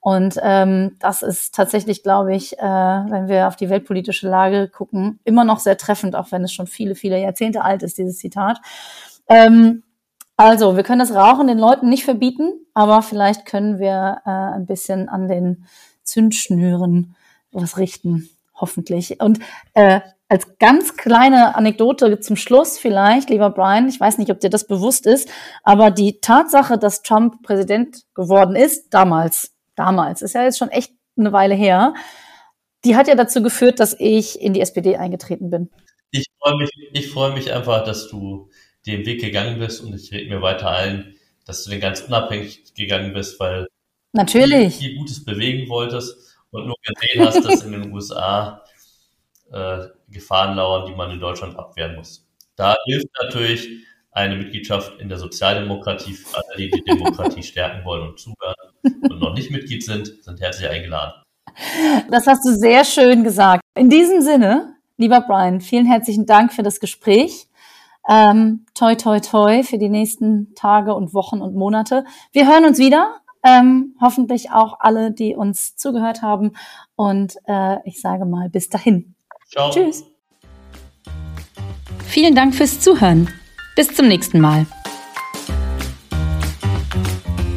[0.00, 5.18] Und ähm, das ist tatsächlich, glaube ich, äh, wenn wir auf die weltpolitische Lage gucken,
[5.24, 8.60] immer noch sehr treffend, auch wenn es schon viele, viele Jahrzehnte alt ist, dieses Zitat.
[9.28, 9.82] Ähm,
[10.36, 14.66] also, wir können das Rauchen den Leuten nicht verbieten, aber vielleicht können wir äh, ein
[14.66, 15.66] bisschen an den
[16.02, 17.16] Zündschnüren
[17.52, 19.20] was richten, hoffentlich.
[19.20, 19.40] Und
[19.74, 24.50] äh, als ganz kleine Anekdote zum Schluss vielleicht, lieber Brian, ich weiß nicht, ob dir
[24.50, 25.28] das bewusst ist,
[25.62, 30.92] aber die Tatsache, dass Trump Präsident geworden ist, damals, damals, ist ja jetzt schon echt
[31.16, 31.94] eine Weile her,
[32.84, 35.70] die hat ja dazu geführt, dass ich in die SPD eingetreten bin.
[36.10, 38.50] Ich freue mich, ich freue mich einfach, dass du
[38.86, 42.74] den Weg gegangen bist und ich rede mir weiter ein, dass du den ganz unabhängig
[42.74, 43.66] gegangen bist, weil
[44.12, 44.78] Natürlich.
[44.78, 48.64] du viel Gutes bewegen wolltest und nur gesehen hast, dass in den USA
[49.52, 52.26] äh, Gefahren lauern, die man in Deutschland abwehren muss.
[52.56, 53.68] Da hilft natürlich
[54.12, 59.20] eine Mitgliedschaft in der Sozialdemokratie für alle, die die Demokratie stärken wollen und zuhören und
[59.20, 61.12] noch nicht Mitglied sind, sind herzlich eingeladen.
[62.10, 63.62] Das hast du sehr schön gesagt.
[63.74, 67.48] In diesem Sinne, lieber Brian, vielen herzlichen Dank für das Gespräch.
[68.08, 72.04] Ähm, toi, toi, toi für die nächsten Tage und Wochen und Monate.
[72.32, 73.16] Wir hören uns wieder.
[73.42, 76.52] Ähm, hoffentlich auch alle, die uns zugehört haben.
[76.94, 79.15] Und äh, ich sage mal, bis dahin.
[79.50, 79.70] Ciao.
[79.70, 80.04] Tschüss.
[82.06, 83.28] Vielen Dank fürs Zuhören.
[83.76, 84.66] Bis zum nächsten Mal.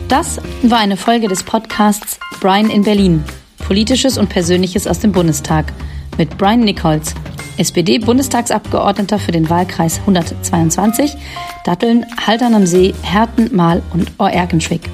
[0.08, 3.24] Das war eine Folge des Podcasts Brian in Berlin.
[3.60, 5.72] Politisches und Persönliches aus dem Bundestag
[6.18, 7.14] mit Brian Nichols,
[7.58, 11.16] SPD-Bundestagsabgeordneter für den Wahlkreis 122,
[11.64, 14.90] Datteln, Haltern am See, Herten, Mahl und Oerkenschwick.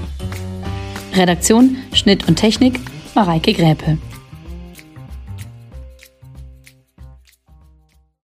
[1.14, 2.80] Redaktion, Schnitt und Technik
[3.16, 3.98] Mareike Gräpe.